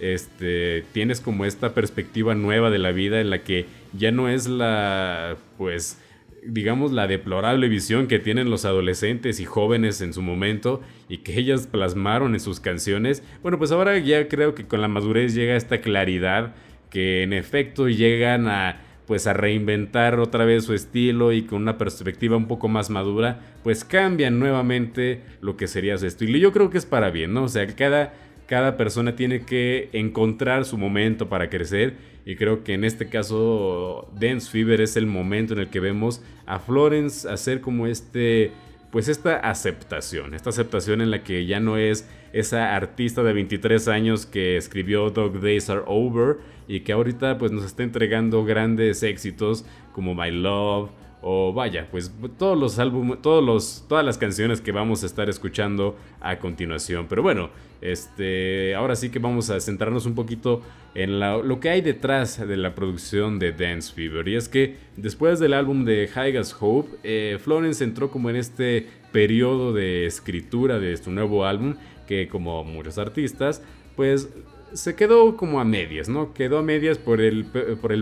este, 0.00 0.84
tienes 0.92 1.20
como 1.20 1.44
esta 1.44 1.74
perspectiva 1.74 2.34
nueva 2.34 2.70
de 2.70 2.78
la 2.78 2.90
vida 2.90 3.20
en 3.20 3.30
la 3.30 3.44
que 3.44 3.66
ya 3.92 4.10
no 4.10 4.28
es 4.28 4.48
la, 4.48 5.36
pues, 5.58 5.98
digamos, 6.44 6.90
la 6.90 7.06
deplorable 7.06 7.68
visión 7.68 8.08
que 8.08 8.18
tienen 8.18 8.50
los 8.50 8.64
adolescentes 8.64 9.38
y 9.38 9.44
jóvenes 9.44 10.00
en 10.00 10.12
su 10.12 10.20
momento 10.20 10.80
y 11.08 11.18
que 11.18 11.38
ellas 11.38 11.68
plasmaron 11.68 12.34
en 12.34 12.40
sus 12.40 12.58
canciones. 12.58 13.22
Bueno, 13.42 13.58
pues 13.58 13.70
ahora 13.70 13.96
ya 13.98 14.26
creo 14.26 14.54
que 14.54 14.66
con 14.66 14.80
la 14.80 14.88
madurez 14.88 15.34
llega 15.34 15.54
esta 15.54 15.80
claridad 15.80 16.54
que 16.90 17.22
en 17.22 17.32
efecto 17.32 17.88
llegan 17.88 18.48
a 18.48 18.80
pues 19.12 19.26
a 19.26 19.34
reinventar 19.34 20.18
otra 20.18 20.46
vez 20.46 20.64
su 20.64 20.72
estilo 20.72 21.32
y 21.32 21.42
con 21.42 21.60
una 21.60 21.76
perspectiva 21.76 22.34
un 22.34 22.48
poco 22.48 22.66
más 22.66 22.88
madura, 22.88 23.40
pues 23.62 23.84
cambian 23.84 24.38
nuevamente 24.38 25.20
lo 25.42 25.54
que 25.58 25.68
sería 25.68 25.98
su 25.98 26.06
estilo. 26.06 26.38
Y 26.38 26.40
yo 26.40 26.50
creo 26.50 26.70
que 26.70 26.78
es 26.78 26.86
para 26.86 27.10
bien, 27.10 27.34
¿no? 27.34 27.42
O 27.42 27.48
sea, 27.48 27.66
cada 27.66 28.14
cada 28.46 28.78
persona 28.78 29.14
tiene 29.14 29.42
que 29.42 29.90
encontrar 29.92 30.64
su 30.64 30.78
momento 30.78 31.28
para 31.28 31.50
crecer 31.50 31.94
y 32.24 32.36
creo 32.36 32.64
que 32.64 32.72
en 32.72 32.84
este 32.84 33.10
caso 33.10 34.10
Dance 34.18 34.50
Fever 34.50 34.80
es 34.80 34.96
el 34.96 35.06
momento 35.06 35.52
en 35.52 35.60
el 35.60 35.68
que 35.68 35.80
vemos 35.80 36.22
a 36.46 36.58
Florence 36.58 37.28
hacer 37.28 37.60
como 37.60 37.86
este 37.86 38.50
pues 38.92 39.08
esta 39.08 39.36
aceptación, 39.36 40.34
esta 40.34 40.50
aceptación 40.50 41.00
en 41.00 41.10
la 41.10 41.24
que 41.24 41.46
ya 41.46 41.60
no 41.60 41.78
es 41.78 42.06
esa 42.34 42.76
artista 42.76 43.22
de 43.22 43.32
23 43.32 43.88
años 43.88 44.26
que 44.26 44.58
escribió 44.58 45.08
Dog 45.08 45.40
Days 45.40 45.70
Are 45.70 45.80
Over 45.86 46.36
y 46.68 46.80
que 46.80 46.92
ahorita 46.92 47.38
pues 47.38 47.52
nos 47.52 47.64
está 47.64 47.84
entregando 47.84 48.44
grandes 48.44 49.02
éxitos 49.02 49.64
como 49.94 50.14
My 50.14 50.30
Love 50.30 50.90
o 51.22 51.54
vaya, 51.54 51.88
pues 51.90 52.12
todos 52.36 52.58
los 52.58 52.78
álbumes, 52.78 53.22
todos 53.22 53.42
los, 53.42 53.86
todas 53.88 54.04
las 54.04 54.18
canciones 54.18 54.60
que 54.60 54.72
vamos 54.72 55.02
a 55.04 55.06
estar 55.06 55.30
escuchando 55.30 55.96
a 56.20 56.38
continuación. 56.38 57.06
Pero 57.08 57.22
bueno, 57.22 57.48
este, 57.82 58.74
ahora 58.74 58.96
sí 58.96 59.10
que 59.10 59.18
vamos 59.18 59.50
a 59.50 59.60
centrarnos 59.60 60.06
un 60.06 60.14
poquito 60.14 60.62
en 60.94 61.18
lo 61.20 61.60
que 61.60 61.70
hay 61.70 61.80
detrás 61.80 62.46
de 62.46 62.56
la 62.56 62.74
producción 62.74 63.38
de 63.38 63.52
Dance 63.52 63.92
Fever. 63.92 64.28
Y 64.28 64.36
es 64.36 64.48
que 64.48 64.76
después 64.96 65.40
del 65.40 65.52
álbum 65.52 65.84
de 65.84 66.08
High 66.08 66.36
As 66.36 66.56
Hope, 66.58 66.96
eh, 67.02 67.38
Florence 67.42 67.82
entró 67.82 68.10
como 68.10 68.30
en 68.30 68.36
este 68.36 68.86
periodo 69.10 69.72
de 69.72 70.06
escritura 70.06 70.78
de 70.78 70.96
su 70.96 71.10
nuevo 71.10 71.44
álbum, 71.44 71.74
que 72.06 72.28
como 72.28 72.62
muchos 72.64 72.98
artistas, 72.98 73.62
pues 73.96 74.28
se 74.72 74.94
quedó 74.94 75.36
como 75.36 75.60
a 75.60 75.64
medias, 75.64 76.08
¿no? 76.08 76.32
Quedó 76.32 76.58
a 76.58 76.62
medias 76.62 76.98
por 76.98 77.20
el, 77.20 77.44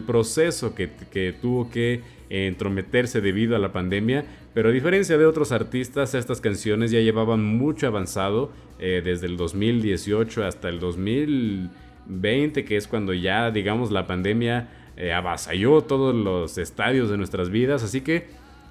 proceso 0.06 0.74
que 0.74 1.32
tuvo 1.40 1.70
que 1.70 2.02
entrometerse 2.30 3.20
debido 3.20 3.56
a 3.56 3.58
la 3.58 3.72
pandemia, 3.72 4.24
pero 4.52 4.70
a 4.70 4.72
diferencia 4.72 5.16
de 5.16 5.26
otros 5.26 5.52
artistas, 5.52 6.14
estas 6.14 6.40
canciones 6.40 6.90
ya 6.90 7.00
llevaban 7.00 7.44
mucho 7.44 7.86
avanzado 7.86 8.50
eh, 8.78 9.00
desde 9.04 9.26
el 9.26 9.36
2018 9.36 10.44
hasta 10.44 10.68
el 10.68 10.80
2020, 10.80 12.64
que 12.64 12.76
es 12.76 12.88
cuando 12.88 13.14
ya, 13.14 13.50
digamos, 13.50 13.92
la 13.92 14.06
pandemia 14.06 14.68
eh, 14.96 15.12
avasalló 15.12 15.82
todos 15.82 16.14
los 16.14 16.58
estadios 16.58 17.10
de 17.10 17.16
nuestras 17.16 17.50
vidas, 17.50 17.84
así 17.84 18.00
que 18.00 18.26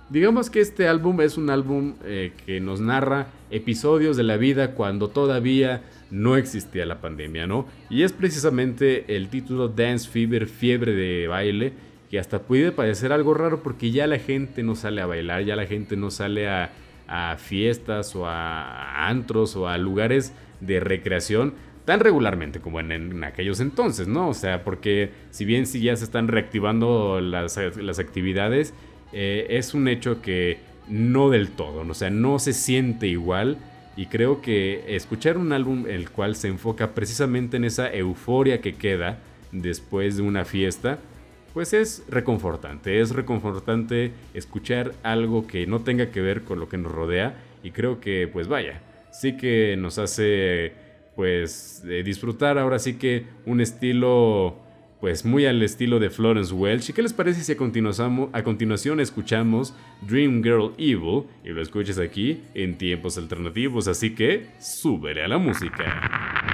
digamos 0.09 0.49
que 0.49 0.59
este 0.59 0.87
álbum 0.87 1.21
es 1.21 1.37
un 1.37 1.49
álbum 1.49 1.95
eh, 2.03 2.33
que 2.45 2.59
nos 2.59 2.81
narra 2.81 3.27
episodios 3.49 4.17
de 4.17 4.23
la 4.23 4.37
vida 4.37 4.73
cuando 4.73 5.07
todavía 5.07 5.81
no 6.11 6.35
existía 6.35 6.85
la 6.85 6.99
pandemia, 6.99 7.47
¿no? 7.47 7.67
Y 7.89 8.03
es 8.03 8.11
precisamente 8.11 9.15
el 9.15 9.29
título 9.29 9.69
Dance 9.69 10.09
Fever, 10.09 10.47
fiebre 10.47 10.93
de 10.93 11.27
baile, 11.27 11.73
que 12.09 12.19
hasta 12.19 12.41
puede 12.41 12.71
parecer 12.71 13.11
algo 13.11 13.33
raro 13.33 13.61
porque 13.61 13.91
ya 13.91 14.07
la 14.07 14.19
gente 14.19 14.63
no 14.63 14.75
sale 14.75 15.01
a 15.01 15.05
bailar, 15.05 15.43
ya 15.43 15.55
la 15.55 15.65
gente 15.65 15.95
no 15.95 16.11
sale 16.11 16.47
a, 16.47 16.71
fiestas 17.39 18.15
o 18.15 18.27
a 18.27 19.07
antros 19.07 19.55
o 19.55 19.67
a 19.67 19.79
lugares 19.79 20.31
de 20.59 20.79
recreación 20.79 21.55
tan 21.89 22.01
regularmente 22.01 22.59
como 22.59 22.79
en, 22.79 23.23
aquellos 23.23 23.59
entonces, 23.59 24.07
¿no? 24.07 24.29
O 24.29 24.35
sea, 24.35 24.63
porque 24.63 25.09
si 25.31 25.43
bien 25.43 25.65
sí 25.65 25.81
ya 25.81 25.95
se 25.95 26.03
están 26.03 26.27
reactivando 26.27 27.19
las, 27.19 27.57
actividades, 27.57 28.75
eh, 29.11 29.47
es 29.49 29.73
un 29.73 29.87
hecho 29.87 30.21
que 30.21 30.59
no 30.87 31.31
del 31.31 31.49
todo, 31.49 31.81
o 31.81 31.93
sea, 31.95 32.11
no 32.11 32.37
se 32.37 32.53
siente 32.53 33.07
igual 33.07 33.57
y 33.97 34.05
creo 34.05 34.39
que 34.39 34.95
escuchar 34.95 35.39
un 35.39 35.51
álbum 35.51 35.87
el 35.87 36.11
cual 36.11 36.35
se 36.35 36.47
enfoca 36.47 36.93
precisamente 36.93 37.57
en 37.57 37.63
esa 37.63 37.91
euforia 37.91 38.61
que 38.61 38.75
queda 38.75 39.17
después 39.51 40.17
de 40.17 40.21
una 40.21 40.45
fiesta, 40.45 40.99
pues 41.53 41.73
es 41.73 42.03
reconfortante, 42.09 42.99
es 43.01 43.11
reconfortante 43.11 44.11
escuchar 44.33 44.93
algo 45.03 45.47
que 45.47 45.67
no 45.67 45.79
tenga 45.79 46.11
que 46.11 46.21
ver 46.21 46.43
con 46.43 46.59
lo 46.59 46.69
que 46.69 46.77
nos 46.77 46.91
rodea 46.91 47.35
y 47.63 47.71
creo 47.71 47.99
que 47.99 48.27
pues 48.31 48.47
vaya, 48.47 48.81
sí 49.11 49.37
que 49.37 49.75
nos 49.77 49.97
hace 49.97 50.73
pues 51.15 51.83
eh, 51.87 52.03
disfrutar 52.03 52.57
ahora 52.57 52.79
sí 52.79 52.93
que 52.93 53.25
un 53.45 53.61
estilo 53.61 54.55
pues 54.99 55.23
muy 55.23 55.45
al 55.45 55.61
estilo 55.63 55.99
de 55.99 56.09
Florence 56.09 56.53
Welch. 56.53 56.89
¿Y 56.89 56.93
qué 56.93 57.01
les 57.01 57.13
parece 57.13 57.41
si 57.41 57.53
a 57.53 57.55
a 57.55 58.43
continuación 58.43 58.99
escuchamos 58.99 59.73
Dream 60.01 60.43
Girl 60.43 60.73
Evil 60.77 61.23
y 61.43 61.49
lo 61.49 61.61
escuches 61.61 61.97
aquí 61.99 62.41
en 62.53 62.77
tiempos 62.77 63.17
alternativos? 63.17 63.87
Así 63.87 64.13
que 64.13 64.47
súbele 64.59 65.23
a 65.23 65.27
la 65.27 65.37
música. 65.37 66.48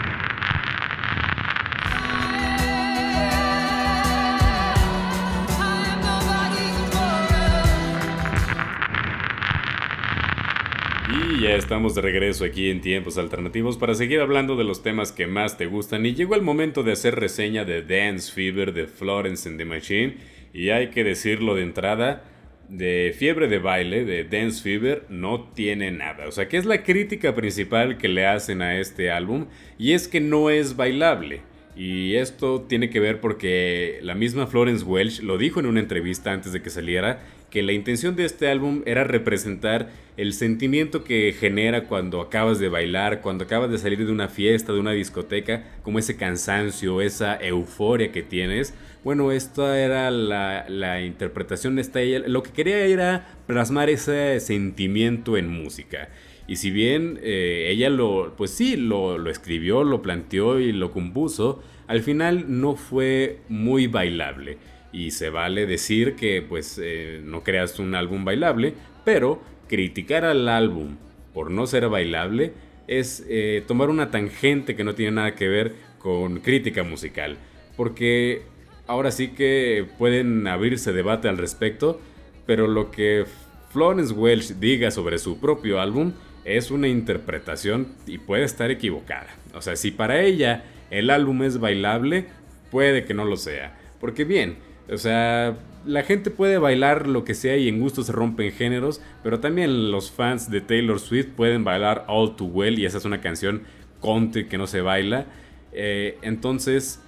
Ya 11.45 11.55
estamos 11.57 11.93
de 11.93 12.01
regreso 12.01 12.43
aquí 12.43 12.71
en 12.71 12.81
Tiempos 12.81 13.19
Alternativos 13.19 13.77
para 13.77 13.93
seguir 13.93 14.19
hablando 14.19 14.55
de 14.55 14.63
los 14.63 14.81
temas 14.81 15.11
que 15.11 15.27
más 15.27 15.57
te 15.59 15.67
gustan. 15.67 16.03
Y 16.03 16.15
llegó 16.15 16.33
el 16.33 16.41
momento 16.41 16.81
de 16.81 16.93
hacer 16.93 17.13
reseña 17.13 17.65
de 17.65 17.83
Dance 17.83 18.31
Fever 18.33 18.73
de 18.73 18.87
Florence 18.87 19.47
and 19.47 19.59
the 19.59 19.65
Machine. 19.65 20.17
Y 20.53 20.71
hay 20.71 20.89
que 20.89 21.03
decirlo 21.03 21.53
de 21.53 21.61
entrada, 21.61 22.23
de 22.67 23.13
Fiebre 23.15 23.47
de 23.47 23.59
Baile 23.59 24.05
de 24.05 24.23
Dance 24.23 24.63
Fever 24.63 25.05
no 25.09 25.51
tiene 25.53 25.91
nada, 25.91 26.27
o 26.27 26.31
sea 26.31 26.47
que 26.47 26.57
es 26.57 26.65
la 26.65 26.81
crítica 26.81 27.35
principal 27.35 27.99
que 27.99 28.07
le 28.07 28.25
hacen 28.25 28.63
a 28.63 28.79
este 28.79 29.11
álbum. 29.11 29.45
Y 29.77 29.91
es 29.91 30.07
que 30.07 30.21
no 30.21 30.49
es 30.49 30.75
bailable. 30.75 31.43
Y 31.75 32.15
esto 32.15 32.61
tiene 32.61 32.89
que 32.89 32.99
ver 32.99 33.19
porque 33.19 33.99
la 34.01 34.15
misma 34.15 34.47
Florence 34.47 34.83
Welch 34.83 35.21
lo 35.21 35.37
dijo 35.37 35.59
en 35.59 35.67
una 35.67 35.81
entrevista 35.81 36.31
antes 36.31 36.53
de 36.53 36.63
que 36.63 36.71
saliera, 36.71 37.21
que 37.55 37.63
la 37.63 37.71
intención 37.71 38.17
de 38.17 38.25
este 38.25 38.49
álbum 38.49 38.81
era 38.85 39.05
representar 39.05 39.89
el 40.17 40.33
sentimiento 40.33 41.05
que 41.05 41.33
genera 41.39 41.85
cuando 41.85 42.19
acabas 42.19 42.59
de 42.59 42.67
bailar, 42.67 43.21
cuando 43.21 43.45
acabas 43.45 43.71
de 43.71 43.77
salir 43.77 44.05
de 44.05 44.11
una 44.11 44.27
fiesta, 44.27 44.73
de 44.73 44.81
una 44.81 44.91
discoteca, 44.91 45.63
como 45.81 45.97
ese 45.97 46.17
cansancio, 46.17 46.99
esa 46.99 47.37
euforia 47.41 48.11
que 48.11 48.23
tienes. 48.23 48.73
Bueno, 49.05 49.31
esta 49.31 49.79
era 49.79 50.11
la, 50.11 51.01
interpretación 51.01 51.75
de 51.75 51.83
esta 51.83 52.01
lo 52.27 52.43
que 52.43 52.51
quería 52.51 52.79
era 52.79 53.25
plasmar 53.47 53.89
ese 53.89 54.41
sentimiento 54.41 55.37
en 55.37 55.47
música. 55.47 56.09
Y 56.49 56.57
si 56.57 56.71
bien 56.71 57.21
eh, 57.23 57.69
ella 57.69 57.89
lo, 57.89 58.33
pues 58.35 58.51
sí, 58.51 58.75
lo, 58.75 59.17
lo 59.17 59.29
escribió, 59.29 59.85
lo 59.85 60.01
planteó 60.01 60.59
y 60.59 60.73
lo 60.73 60.91
compuso, 60.91 61.63
al 61.87 62.01
final 62.01 62.59
no 62.59 62.75
fue 62.75 63.39
muy 63.47 63.87
bailable. 63.87 64.57
Y 64.95 65.11
se 65.11 65.29
vale 65.29 65.65
decir 65.65 66.15
que 66.15 66.41
pues 66.41 66.79
eh, 66.81 67.19
no 67.21 67.43
creas 67.43 67.79
un 67.79 67.95
álbum 67.95 68.23
bailable, 68.23 68.73
pero 69.03 69.41
criticar 69.67 70.23
al 70.23 70.47
álbum 70.47 70.95
por 71.33 71.51
no 71.51 71.67
ser 71.67 71.89
bailable 71.89 72.53
es 72.87 73.25
eh, 73.27 73.61
tomar 73.67 73.89
una 73.89 74.09
tangente 74.09 74.73
que 74.77 74.85
no 74.85 74.95
tiene 74.95 75.11
nada 75.11 75.35
que 75.35 75.49
ver 75.49 75.75
con 75.99 76.39
crítica 76.39 76.83
musical. 76.83 77.35
Porque 77.75 78.43
ahora 78.87 79.11
sí 79.11 79.29
que 79.29 79.85
pueden 79.97 80.47
abrirse 80.47 80.93
debate 80.93 81.27
al 81.27 81.37
respecto, 81.37 81.99
pero 82.45 82.65
lo 82.65 82.89
que 82.89 83.25
Florence 83.71 84.13
Welch 84.13 84.59
diga 84.61 84.91
sobre 84.91 85.17
su 85.17 85.41
propio 85.41 85.81
álbum 85.81 86.13
es 86.45 86.71
una 86.71 86.87
interpretación 86.87 87.89
y 88.07 88.19
puede 88.19 88.45
estar 88.45 88.71
equivocada. 88.71 89.27
O 89.55 89.61
sea, 89.61 89.75
si 89.75 89.91
para 89.91 90.21
ella 90.21 90.63
el 90.89 91.09
álbum 91.09 91.43
es 91.43 91.59
bailable, 91.59 92.27
puede 92.71 93.03
que 93.03 93.13
no 93.13 93.25
lo 93.25 93.35
sea. 93.35 93.77
Porque 93.99 94.23
bien, 94.23 94.55
o 94.91 94.97
sea, 94.97 95.57
la 95.85 96.03
gente 96.03 96.31
puede 96.31 96.57
bailar 96.57 97.07
lo 97.07 97.23
que 97.23 97.33
sea 97.33 97.57
y 97.57 97.67
en 97.67 97.79
gusto 97.79 98.03
se 98.03 98.11
rompen 98.11 98.51
géneros, 98.51 99.01
pero 99.23 99.39
también 99.39 99.91
los 99.91 100.11
fans 100.11 100.49
de 100.49 100.61
Taylor 100.61 100.99
Swift 100.99 101.27
pueden 101.35 101.63
bailar 101.63 102.05
All 102.07 102.35
Too 102.35 102.47
Well 102.47 102.79
y 102.79 102.85
esa 102.85 102.97
es 102.97 103.05
una 103.05 103.21
canción 103.21 103.63
country 104.01 104.47
que 104.47 104.57
no 104.57 104.67
se 104.67 104.81
baila. 104.81 105.25
Eh, 105.71 106.17
entonces, 106.21 107.01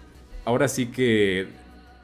ahora 0.46 0.68
sí 0.68 0.88
que 0.88 1.48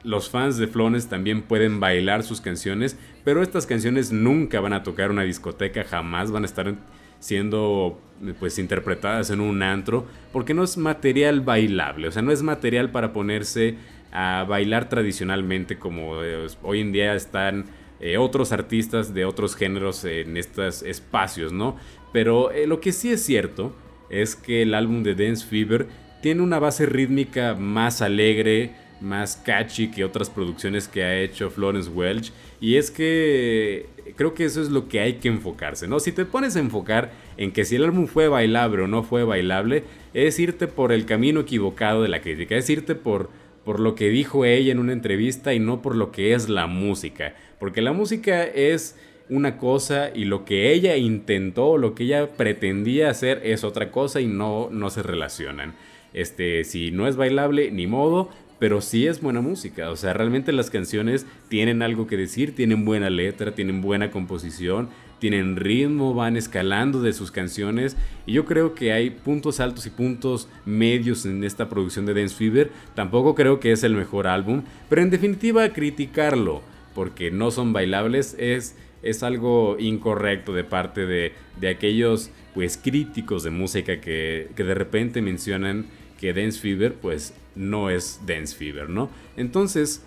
los 0.02 0.28
fans 0.28 0.58
de 0.58 0.66
Flones 0.66 1.08
también 1.08 1.42
pueden 1.42 1.80
bailar 1.80 2.22
sus 2.22 2.40
canciones, 2.40 2.98
pero 3.24 3.42
estas 3.42 3.66
canciones 3.66 4.12
nunca 4.12 4.60
van 4.60 4.74
a 4.74 4.82
tocar 4.82 5.10
una 5.10 5.22
discoteca, 5.22 5.84
jamás 5.84 6.30
van 6.30 6.42
a 6.42 6.46
estar 6.46 6.74
siendo 7.20 7.98
pues 8.38 8.58
interpretadas 8.58 9.30
en 9.30 9.40
un 9.40 9.62
antro, 9.62 10.06
porque 10.32 10.54
no 10.54 10.62
es 10.62 10.76
material 10.76 11.40
bailable, 11.40 12.08
o 12.08 12.12
sea, 12.12 12.22
no 12.22 12.32
es 12.32 12.42
material 12.42 12.90
para 12.90 13.12
ponerse 13.12 13.76
a 14.14 14.44
bailar 14.48 14.88
tradicionalmente 14.88 15.76
como 15.76 16.22
eh, 16.22 16.46
hoy 16.62 16.80
en 16.80 16.92
día 16.92 17.14
están 17.14 17.66
eh, 18.00 18.16
otros 18.16 18.52
artistas 18.52 19.12
de 19.12 19.24
otros 19.24 19.56
géneros 19.56 20.04
en 20.04 20.36
estos 20.36 20.82
espacios, 20.82 21.52
¿no? 21.52 21.76
Pero 22.12 22.52
eh, 22.52 22.66
lo 22.66 22.80
que 22.80 22.92
sí 22.92 23.10
es 23.10 23.22
cierto 23.22 23.74
es 24.08 24.36
que 24.36 24.62
el 24.62 24.74
álbum 24.74 25.02
de 25.02 25.16
Dance 25.16 25.44
Fever 25.44 25.88
tiene 26.22 26.42
una 26.42 26.60
base 26.60 26.86
rítmica 26.86 27.54
más 27.54 28.02
alegre, 28.02 28.72
más 29.00 29.36
catchy 29.36 29.90
que 29.90 30.04
otras 30.04 30.30
producciones 30.30 30.86
que 30.86 31.02
ha 31.02 31.18
hecho 31.18 31.50
Florence 31.50 31.90
Welch. 31.90 32.32
Y 32.60 32.76
es 32.76 32.92
que 32.92 33.86
creo 34.16 34.32
que 34.32 34.44
eso 34.44 34.62
es 34.62 34.70
lo 34.70 34.88
que 34.88 35.00
hay 35.00 35.14
que 35.14 35.28
enfocarse, 35.28 35.88
¿no? 35.88 35.98
Si 35.98 36.12
te 36.12 36.24
pones 36.24 36.54
a 36.54 36.60
enfocar 36.60 37.10
en 37.36 37.52
que 37.52 37.64
si 37.64 37.76
el 37.76 37.84
álbum 37.84 38.06
fue 38.06 38.28
bailable 38.28 38.82
o 38.82 38.86
no 38.86 39.02
fue 39.02 39.24
bailable, 39.24 39.84
es 40.14 40.38
irte 40.38 40.68
por 40.68 40.92
el 40.92 41.04
camino 41.04 41.40
equivocado 41.40 42.02
de 42.02 42.08
la 42.08 42.20
crítica, 42.20 42.56
es 42.56 42.70
irte 42.70 42.94
por, 42.94 43.30
por 43.64 43.80
lo 43.80 43.94
que 43.94 44.08
dijo 44.08 44.44
ella 44.44 44.72
en 44.72 44.78
una 44.78 44.92
entrevista 44.92 45.54
y 45.54 45.58
no 45.58 45.82
por 45.82 45.96
lo 45.96 46.12
que 46.12 46.34
es 46.34 46.48
la 46.48 46.66
música. 46.66 47.34
Porque 47.58 47.82
la 47.82 47.92
música 47.92 48.44
es 48.44 48.96
una 49.28 49.56
cosa 49.56 50.10
y 50.14 50.24
lo 50.24 50.44
que 50.44 50.72
ella 50.72 50.96
intentó, 50.96 51.78
lo 51.78 51.94
que 51.94 52.04
ella 52.04 52.28
pretendía 52.36 53.10
hacer 53.10 53.40
es 53.44 53.64
otra 53.64 53.90
cosa 53.90 54.20
y 54.20 54.26
no, 54.26 54.68
no 54.70 54.90
se 54.90 55.02
relacionan. 55.02 55.74
Este, 56.12 56.64
si 56.64 56.90
no 56.90 57.08
es 57.08 57.16
bailable, 57.16 57.70
ni 57.70 57.86
modo, 57.86 58.28
pero 58.58 58.80
sí 58.80 59.06
es 59.06 59.20
buena 59.20 59.40
música. 59.40 59.90
O 59.90 59.96
sea, 59.96 60.12
realmente 60.12 60.52
las 60.52 60.70
canciones 60.70 61.26
tienen 61.48 61.82
algo 61.82 62.06
que 62.06 62.16
decir, 62.16 62.54
tienen 62.54 62.84
buena 62.84 63.10
letra, 63.10 63.54
tienen 63.54 63.80
buena 63.80 64.10
composición, 64.10 64.88
tienen 65.24 65.56
ritmo, 65.56 66.12
van 66.12 66.36
escalando 66.36 67.00
de 67.00 67.14
sus 67.14 67.30
canciones. 67.30 67.96
Y 68.26 68.34
yo 68.34 68.44
creo 68.44 68.74
que 68.74 68.92
hay 68.92 69.08
puntos 69.08 69.58
altos 69.58 69.86
y 69.86 69.90
puntos 69.90 70.50
medios 70.66 71.24
en 71.24 71.42
esta 71.44 71.70
producción 71.70 72.04
de 72.04 72.12
Dance 72.12 72.34
Fever. 72.34 72.70
Tampoco 72.94 73.34
creo 73.34 73.58
que 73.58 73.72
es 73.72 73.84
el 73.84 73.94
mejor 73.94 74.26
álbum, 74.26 74.64
pero 74.90 75.00
en 75.00 75.08
definitiva 75.08 75.66
criticarlo 75.70 76.60
porque 76.94 77.30
no 77.30 77.50
son 77.50 77.72
bailables 77.72 78.36
es, 78.38 78.76
es 79.02 79.22
algo 79.22 79.78
incorrecto 79.78 80.52
de 80.52 80.62
parte 80.62 81.06
de, 81.06 81.32
de 81.58 81.68
aquellos 81.68 82.30
pues 82.52 82.76
críticos 82.76 83.44
de 83.44 83.50
música 83.50 84.02
que, 84.02 84.50
que 84.54 84.62
de 84.62 84.74
repente 84.74 85.22
mencionan 85.22 85.86
que 86.20 86.34
Dance 86.34 86.60
Fever 86.60 86.92
pues 86.96 87.32
no 87.54 87.88
es 87.88 88.20
Dance 88.26 88.54
Fever, 88.54 88.90
¿no? 88.90 89.08
Entonces, 89.38 90.04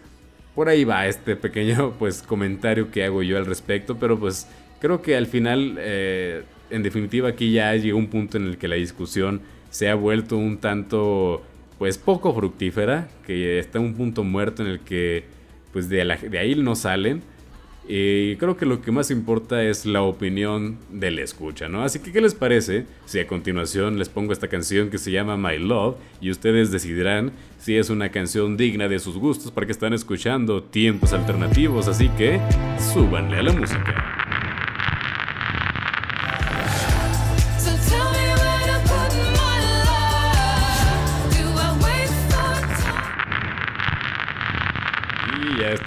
por 0.53 0.69
ahí 0.69 0.83
va 0.83 1.07
este 1.07 1.35
pequeño 1.35 1.93
pues 1.97 2.21
comentario 2.21 2.91
que 2.91 3.03
hago 3.03 3.23
yo 3.23 3.37
al 3.37 3.47
respecto, 3.47 3.97
pero 3.97 4.19
pues 4.19 4.47
creo 4.79 5.01
que 5.01 5.15
al 5.15 5.27
final, 5.27 5.75
eh, 5.79 6.43
en 6.69 6.83
definitiva, 6.83 7.29
aquí 7.29 7.51
ya 7.51 7.75
llegó 7.75 7.97
un 7.97 8.07
punto 8.07 8.37
en 8.37 8.47
el 8.47 8.57
que 8.57 8.67
la 8.67 8.75
discusión 8.75 9.41
se 9.69 9.89
ha 9.89 9.95
vuelto 9.95 10.37
un 10.37 10.57
tanto 10.57 11.43
pues 11.77 11.97
poco 11.97 12.33
fructífera, 12.33 13.07
que 13.25 13.59
está 13.59 13.79
un 13.79 13.93
punto 13.93 14.23
muerto 14.23 14.63
en 14.63 14.69
el 14.69 14.79
que 14.79 15.25
pues 15.71 15.89
de, 15.89 16.03
de 16.29 16.39
ahí 16.39 16.55
no 16.55 16.75
salen. 16.75 17.21
Y 17.89 18.35
creo 18.35 18.57
que 18.57 18.65
lo 18.65 18.81
que 18.81 18.91
más 18.91 19.11
importa 19.11 19.63
es 19.63 19.85
la 19.85 20.01
opinión 20.01 20.77
del 20.91 21.19
escucha, 21.19 21.69
¿no? 21.69 21.83
Así 21.83 21.99
que, 21.99 22.11
¿qué 22.11 22.19
les 22.19 22.35
parece 22.35 22.85
si 23.05 23.19
a 23.19 23.27
continuación 23.27 23.97
les 23.97 24.09
pongo 24.09 24.33
esta 24.33 24.49
canción 24.49 24.89
que 24.89 24.97
se 24.97 25.11
llama 25.11 25.37
My 25.37 25.57
Love 25.57 25.95
y 26.19 26.29
ustedes 26.29 26.69
decidirán 26.69 27.31
si 27.57 27.77
es 27.77 27.89
una 27.89 28.09
canción 28.09 28.57
digna 28.57 28.89
de 28.89 28.99
sus 28.99 29.17
gustos 29.17 29.51
para 29.51 29.65
que 29.65 29.71
están 29.71 29.93
escuchando 29.93 30.63
tiempos 30.63 31.13
alternativos? 31.13 31.87
Así 31.87 32.09
que, 32.09 32.41
súbanle 32.93 33.37
a 33.37 33.43
la 33.43 33.53
música. 33.53 34.26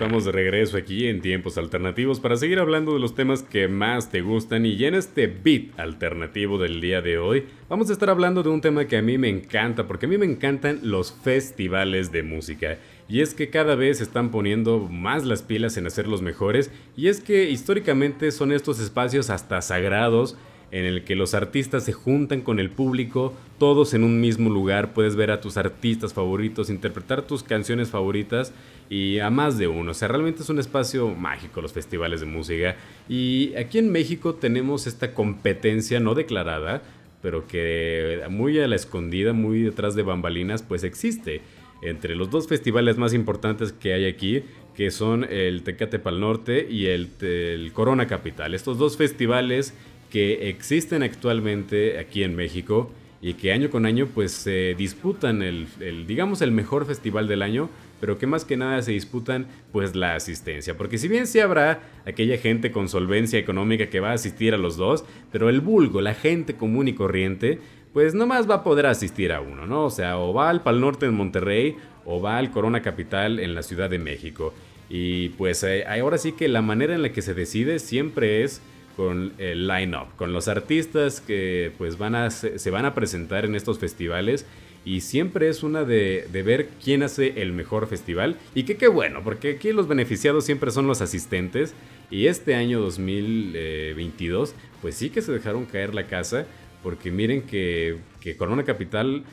Estamos 0.00 0.24
de 0.24 0.32
regreso 0.32 0.78
aquí 0.78 1.08
en 1.08 1.20
Tiempos 1.20 1.58
Alternativos 1.58 2.20
para 2.20 2.34
seguir 2.34 2.58
hablando 2.58 2.94
de 2.94 3.00
los 3.00 3.14
temas 3.14 3.42
que 3.42 3.68
más 3.68 4.10
te 4.10 4.22
gustan 4.22 4.64
y 4.64 4.82
en 4.82 4.94
este 4.94 5.26
beat 5.26 5.78
alternativo 5.78 6.56
del 6.56 6.80
día 6.80 7.02
de 7.02 7.18
hoy 7.18 7.44
vamos 7.68 7.90
a 7.90 7.92
estar 7.92 8.08
hablando 8.08 8.42
de 8.42 8.48
un 8.48 8.62
tema 8.62 8.86
que 8.86 8.96
a 8.96 9.02
mí 9.02 9.18
me 9.18 9.28
encanta 9.28 9.86
porque 9.86 10.06
a 10.06 10.08
mí 10.08 10.16
me 10.16 10.24
encantan 10.24 10.80
los 10.84 11.12
festivales 11.12 12.12
de 12.12 12.22
música. 12.22 12.78
Y 13.10 13.20
es 13.20 13.34
que 13.34 13.50
cada 13.50 13.74
vez 13.74 14.00
están 14.00 14.30
poniendo 14.30 14.88
más 14.90 15.26
las 15.26 15.42
pilas 15.42 15.76
en 15.76 15.86
hacer 15.86 16.08
los 16.08 16.22
mejores 16.22 16.70
y 16.96 17.08
es 17.08 17.20
que 17.20 17.50
históricamente 17.50 18.32
son 18.32 18.52
estos 18.52 18.80
espacios 18.80 19.28
hasta 19.28 19.60
sagrados 19.60 20.34
en 20.72 20.84
el 20.84 21.04
que 21.04 21.16
los 21.16 21.34
artistas 21.34 21.84
se 21.84 21.92
juntan 21.92 22.42
con 22.42 22.60
el 22.60 22.70
público, 22.70 23.34
todos 23.58 23.92
en 23.94 24.04
un 24.04 24.20
mismo 24.20 24.50
lugar, 24.50 24.92
puedes 24.92 25.16
ver 25.16 25.30
a 25.30 25.40
tus 25.40 25.56
artistas 25.56 26.14
favoritos, 26.14 26.70
interpretar 26.70 27.22
tus 27.22 27.42
canciones 27.42 27.90
favoritas 27.90 28.52
y 28.88 29.18
a 29.18 29.30
más 29.30 29.58
de 29.58 29.68
uno. 29.68 29.90
O 29.90 29.94
sea, 29.94 30.08
realmente 30.08 30.42
es 30.42 30.48
un 30.48 30.58
espacio 30.58 31.08
mágico 31.08 31.60
los 31.60 31.72
festivales 31.72 32.20
de 32.20 32.26
música. 32.26 32.76
Y 33.08 33.54
aquí 33.56 33.78
en 33.78 33.90
México 33.90 34.34
tenemos 34.34 34.86
esta 34.86 35.12
competencia 35.12 35.98
no 36.00 36.14
declarada, 36.14 36.82
pero 37.20 37.46
que 37.46 38.22
muy 38.30 38.58
a 38.60 38.68
la 38.68 38.76
escondida, 38.76 39.32
muy 39.32 39.62
detrás 39.62 39.94
de 39.94 40.02
bambalinas, 40.02 40.62
pues 40.62 40.84
existe. 40.84 41.42
Entre 41.82 42.14
los 42.14 42.30
dos 42.30 42.46
festivales 42.46 42.98
más 42.98 43.14
importantes 43.14 43.72
que 43.72 43.94
hay 43.94 44.06
aquí, 44.06 44.42
que 44.74 44.90
son 44.90 45.24
el 45.24 45.62
Tecate 45.62 45.98
Pal 45.98 46.20
Norte 46.20 46.66
y 46.70 46.86
el, 46.86 47.08
el 47.20 47.72
Corona 47.72 48.06
Capital. 48.06 48.54
Estos 48.54 48.78
dos 48.78 48.96
festivales 48.96 49.74
que 50.10 50.48
existen 50.48 51.02
actualmente 51.02 51.98
aquí 51.98 52.22
en 52.22 52.36
México 52.36 52.90
y 53.22 53.34
que 53.34 53.52
año 53.52 53.70
con 53.70 53.86
año 53.86 54.08
pues 54.14 54.32
se 54.32 54.74
disputan 54.74 55.42
el, 55.42 55.66
digamos 56.06 56.40
el 56.40 56.52
mejor 56.52 56.86
festival 56.86 57.28
del 57.28 57.42
año 57.42 57.68
pero 58.00 58.16
que 58.18 58.26
más 58.26 58.46
que 58.46 58.56
nada 58.56 58.80
se 58.80 58.92
disputan 58.92 59.46
pues 59.72 59.94
la 59.94 60.14
asistencia. 60.14 60.78
Porque 60.78 60.96
si 60.96 61.06
bien 61.06 61.26
sí 61.26 61.38
habrá 61.38 61.82
aquella 62.06 62.38
gente 62.38 62.72
con 62.72 62.88
solvencia 62.88 63.38
económica 63.38 63.90
que 63.90 64.00
va 64.00 64.10
a 64.10 64.14
asistir 64.14 64.54
a 64.54 64.58
los 64.58 64.76
dos 64.76 65.04
pero 65.30 65.48
el 65.48 65.60
vulgo 65.60 66.00
la 66.00 66.14
gente 66.14 66.54
común 66.54 66.88
y 66.88 66.94
corriente 66.94 67.58
pues 67.92 68.14
nomás 68.14 68.48
va 68.48 68.56
a 68.56 68.64
poder 68.64 68.86
asistir 68.86 69.32
a 69.32 69.40
uno 69.40 69.66
no 69.66 69.84
o 69.84 69.90
sea 69.90 70.16
o 70.18 70.32
va 70.32 70.48
al 70.48 70.62
Pal 70.62 70.80
Norte 70.80 71.06
en 71.06 71.14
Monterrey 71.14 71.76
o 72.04 72.20
va 72.20 72.38
al 72.38 72.50
Corona 72.50 72.82
Capital 72.82 73.38
en 73.38 73.54
la 73.54 73.62
Ciudad 73.62 73.90
de 73.90 73.98
México. 73.98 74.54
Y 74.88 75.28
pues 75.30 75.62
eh, 75.62 75.84
ahora 75.86 76.18
sí 76.18 76.32
que 76.32 76.48
la 76.48 76.62
manera 76.62 76.94
en 76.94 77.02
la 77.02 77.12
que 77.12 77.22
se 77.22 77.34
decide 77.34 77.78
siempre 77.78 78.42
es 78.42 78.60
con 79.00 79.32
el 79.38 79.66
line-up, 79.66 80.14
con 80.16 80.34
los 80.34 80.46
artistas 80.46 81.22
que 81.22 81.72
pues 81.78 81.96
van 81.96 82.14
a, 82.14 82.28
se 82.28 82.70
van 82.70 82.84
a 82.84 82.94
presentar 82.94 83.46
en 83.46 83.54
estos 83.54 83.78
festivales. 83.78 84.44
Y 84.84 85.00
siempre 85.00 85.48
es 85.48 85.62
una 85.62 85.84
de, 85.84 86.28
ver 86.44 86.68
quién 86.84 87.02
hace 87.02 87.40
el 87.40 87.54
mejor 87.54 87.86
festival. 87.86 88.36
Y 88.54 88.64
que 88.64 88.76
qué 88.76 88.88
bueno, 88.88 89.22
porque 89.24 89.52
aquí 89.52 89.72
los 89.72 89.88
beneficiados 89.88 90.44
siempre 90.44 90.70
son 90.70 90.86
los 90.86 91.00
asistentes. 91.00 91.72
Y 92.10 92.26
este 92.26 92.54
año 92.54 92.78
2022 92.82 94.54
pues 94.82 94.96
sí 94.96 95.08
que 95.08 95.22
se 95.22 95.32
dejaron 95.32 95.64
caer 95.64 95.94
la 95.94 96.06
casa 96.06 96.44
porque 96.82 97.10
miren 97.10 97.40
que, 97.40 98.00
que 98.20 98.36
Corona 98.36 98.64
Capital 98.64 99.24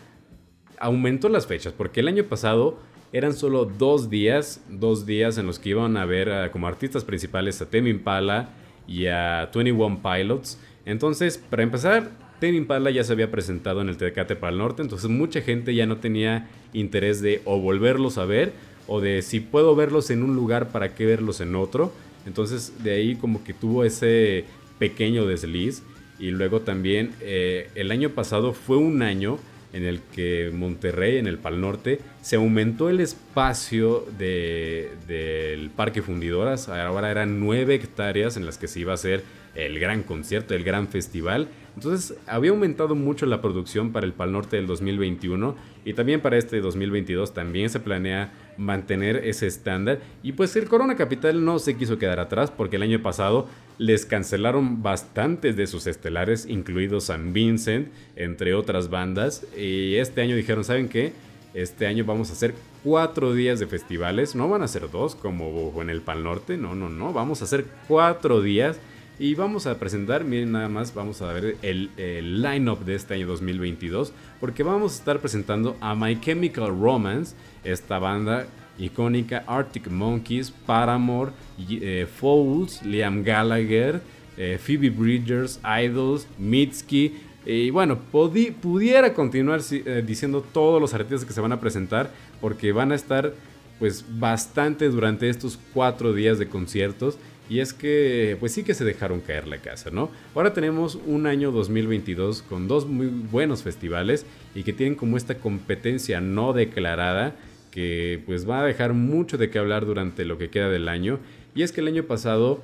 aumentó 0.79 1.27
las 1.27 1.45
fechas 1.45 1.73
porque 1.73 1.99
el 1.99 2.07
año 2.07 2.23
pasado 2.23 2.79
eran 3.11 3.33
solo 3.33 3.65
dos 3.65 4.09
días, 4.09 4.63
dos 4.69 5.05
días 5.05 5.37
en 5.37 5.45
los 5.45 5.59
que 5.59 5.69
iban 5.71 5.97
a 5.97 6.05
ver 6.05 6.51
como 6.51 6.67
artistas 6.67 7.03
principales 7.03 7.61
a 7.61 7.69
Temi 7.69 7.89
Impala, 7.89 8.53
y 8.87 9.07
a 9.07 9.49
21 9.53 10.01
Pilots. 10.01 10.59
Entonces, 10.85 11.37
para 11.37 11.63
empezar, 11.63 12.11
Tame 12.39 12.55
Impala 12.55 12.91
ya 12.91 13.03
se 13.03 13.13
había 13.13 13.31
presentado 13.31 13.81
en 13.81 13.89
el 13.89 13.97
Tecate 13.97 14.35
para 14.35 14.51
el 14.53 14.59
Norte, 14.59 14.81
entonces 14.81 15.09
mucha 15.09 15.41
gente 15.41 15.73
ya 15.73 15.85
no 15.85 15.97
tenía 15.97 16.47
interés 16.73 17.21
de 17.21 17.41
o 17.45 17.59
volverlos 17.59 18.17
a 18.17 18.25
ver 18.25 18.53
o 18.87 19.01
de 19.01 19.21
si 19.21 19.39
puedo 19.39 19.75
verlos 19.75 20.09
en 20.11 20.23
un 20.23 20.35
lugar, 20.35 20.69
¿para 20.69 20.95
qué 20.95 21.05
verlos 21.05 21.41
en 21.41 21.55
otro? 21.55 21.91
Entonces 22.25 22.83
de 22.83 22.91
ahí 22.91 23.15
como 23.15 23.43
que 23.43 23.53
tuvo 23.53 23.83
ese 23.83 24.45
pequeño 24.77 25.25
desliz 25.25 25.81
y 26.19 26.29
luego 26.29 26.61
también 26.61 27.11
eh, 27.21 27.69
el 27.75 27.91
año 27.91 28.11
pasado 28.11 28.53
fue 28.53 28.77
un 28.77 29.01
año 29.01 29.39
en 29.73 29.83
el 29.83 30.01
que 30.13 30.51
Monterrey, 30.53 31.17
en 31.17 31.27
el 31.27 31.37
Pal 31.37 31.59
Norte, 31.61 31.99
se 32.21 32.37
aumentó 32.37 32.89
el 32.89 32.99
espacio 32.99 34.05
del 34.17 35.69
Parque 35.75 36.01
Fundidoras. 36.01 36.69
Ahora 36.69 37.11
eran 37.11 37.39
nueve 37.39 37.75
hectáreas 37.75 38.37
en 38.37 38.45
las 38.45 38.57
que 38.57 38.67
se 38.67 38.79
iba 38.79 38.93
a 38.93 38.95
hacer 38.95 39.23
el 39.55 39.79
gran 39.79 40.03
concierto, 40.03 40.53
el 40.53 40.63
gran 40.63 40.87
festival. 40.87 41.47
Entonces 41.77 42.17
había 42.25 42.49
aumentado 42.49 42.95
mucho 42.95 43.27
la 43.27 43.39
producción 43.39 43.91
para 43.91 44.07
el 44.07 44.13
Pal 44.13 44.31
Norte 44.31 44.55
del 44.55 44.65
2021 44.65 45.55
y 45.85 45.93
también 45.93 46.21
para 46.21 46.35
este 46.35 46.59
2022 46.59 47.35
también 47.35 47.69
se 47.69 47.79
planea 47.79 48.33
mantener 48.57 49.17
ese 49.17 49.45
estándar. 49.45 49.99
Y 50.23 50.31
pues 50.31 50.55
el 50.55 50.67
Corona 50.67 50.95
Capital 50.95 51.45
no 51.45 51.59
se 51.59 51.77
quiso 51.77 51.99
quedar 51.99 52.19
atrás 52.19 52.49
porque 52.49 52.77
el 52.77 52.81
año 52.81 53.03
pasado 53.03 53.47
les 53.77 54.07
cancelaron 54.07 54.81
bastantes 54.81 55.55
de 55.55 55.67
sus 55.67 55.85
estelares, 55.85 56.47
incluidos 56.47 57.03
San 57.03 57.31
Vincent, 57.31 57.89
entre 58.15 58.55
otras 58.55 58.89
bandas. 58.89 59.45
Y 59.55 59.97
este 59.97 60.21
año 60.21 60.35
dijeron, 60.35 60.63
¿saben 60.63 60.89
qué? 60.89 61.13
Este 61.53 61.85
año 61.85 62.05
vamos 62.05 62.31
a 62.31 62.33
hacer 62.33 62.55
cuatro 62.83 63.35
días 63.35 63.59
de 63.59 63.67
festivales. 63.67 64.33
No 64.33 64.49
van 64.49 64.63
a 64.63 64.67
ser 64.67 64.89
dos 64.89 65.13
como 65.13 65.79
en 65.79 65.91
el 65.91 66.01
Pal 66.01 66.23
Norte. 66.23 66.57
No, 66.57 66.73
no, 66.73 66.89
no. 66.89 67.13
Vamos 67.13 67.41
a 67.41 67.45
hacer 67.45 67.67
cuatro 67.87 68.41
días. 68.41 68.79
Y 69.19 69.33
vamos 69.33 69.65
a 69.65 69.79
presentar, 69.79 70.23
miren 70.23 70.51
nada 70.51 70.69
más, 70.69 70.93
vamos 70.93 71.23
a 71.23 71.33
ver 71.33 71.57
el, 71.63 71.89
el 71.97 72.39
line-up 72.43 72.85
de 72.85 72.93
este 72.93 73.15
año 73.15 73.25
2022. 73.25 74.13
Porque 74.39 74.61
vamos 74.61 74.93
a 74.93 74.95
estar 74.97 75.19
presentando 75.19 75.75
a 75.81 75.95
My 75.95 76.19
Chemical 76.19 76.67
Romance, 76.79 77.35
esta 77.63 77.97
banda 77.97 78.45
icónica 78.77 79.43
Arctic 79.47 79.89
Monkeys, 79.89 80.51
Paramore, 80.51 81.31
eh, 81.67 82.07
Fouls, 82.19 82.83
Liam 82.83 83.23
Gallagher, 83.23 84.01
eh, 84.37 84.59
Phoebe 84.61 84.91
Bridgers, 84.91 85.59
Idols, 85.63 86.27
Mitski. 86.37 87.15
Y 87.43 87.71
bueno, 87.71 87.97
pudiera 87.97 89.15
continuar 89.15 89.61
eh, 89.71 90.03
diciendo 90.05 90.45
todos 90.53 90.79
los 90.79 90.93
artistas 90.93 91.25
que 91.25 91.33
se 91.33 91.41
van 91.41 91.53
a 91.53 91.59
presentar 91.59 92.11
porque 92.39 92.71
van 92.71 92.91
a 92.91 92.95
estar 92.95 93.33
pues 93.79 94.05
bastante 94.19 94.89
durante 94.89 95.29
estos 95.29 95.57
cuatro 95.73 96.13
días 96.13 96.37
de 96.37 96.47
conciertos. 96.47 97.17
Y 97.49 97.59
es 97.59 97.73
que, 97.73 98.35
pues 98.39 98.51
sí 98.51 98.63
que 98.63 98.73
se 98.73 98.83
dejaron 98.83 99.21
caer 99.21 99.47
la 99.47 99.57
casa, 99.59 99.89
¿no? 99.89 100.09
Ahora 100.35 100.53
tenemos 100.53 100.99
un 101.05 101.27
año 101.27 101.51
2022 101.51 102.41
con 102.41 102.67
dos 102.67 102.87
muy 102.87 103.07
buenos 103.07 103.63
festivales 103.63 104.25
y 104.53 104.63
que 104.63 104.73
tienen 104.73 104.95
como 104.95 105.15
esta 105.17 105.35
competencia 105.39 106.19
no 106.19 106.53
declarada 106.53 107.35
que 107.71 108.21
pues 108.25 108.49
va 108.49 108.61
a 108.61 108.65
dejar 108.65 108.93
mucho 108.93 109.37
de 109.37 109.49
qué 109.49 109.59
hablar 109.59 109.85
durante 109.85 110.25
lo 110.25 110.37
que 110.37 110.49
queda 110.49 110.69
del 110.69 110.89
año. 110.89 111.19
Y 111.55 111.63
es 111.63 111.71
que 111.71 111.81
el 111.81 111.87
año 111.87 112.03
pasado 112.03 112.61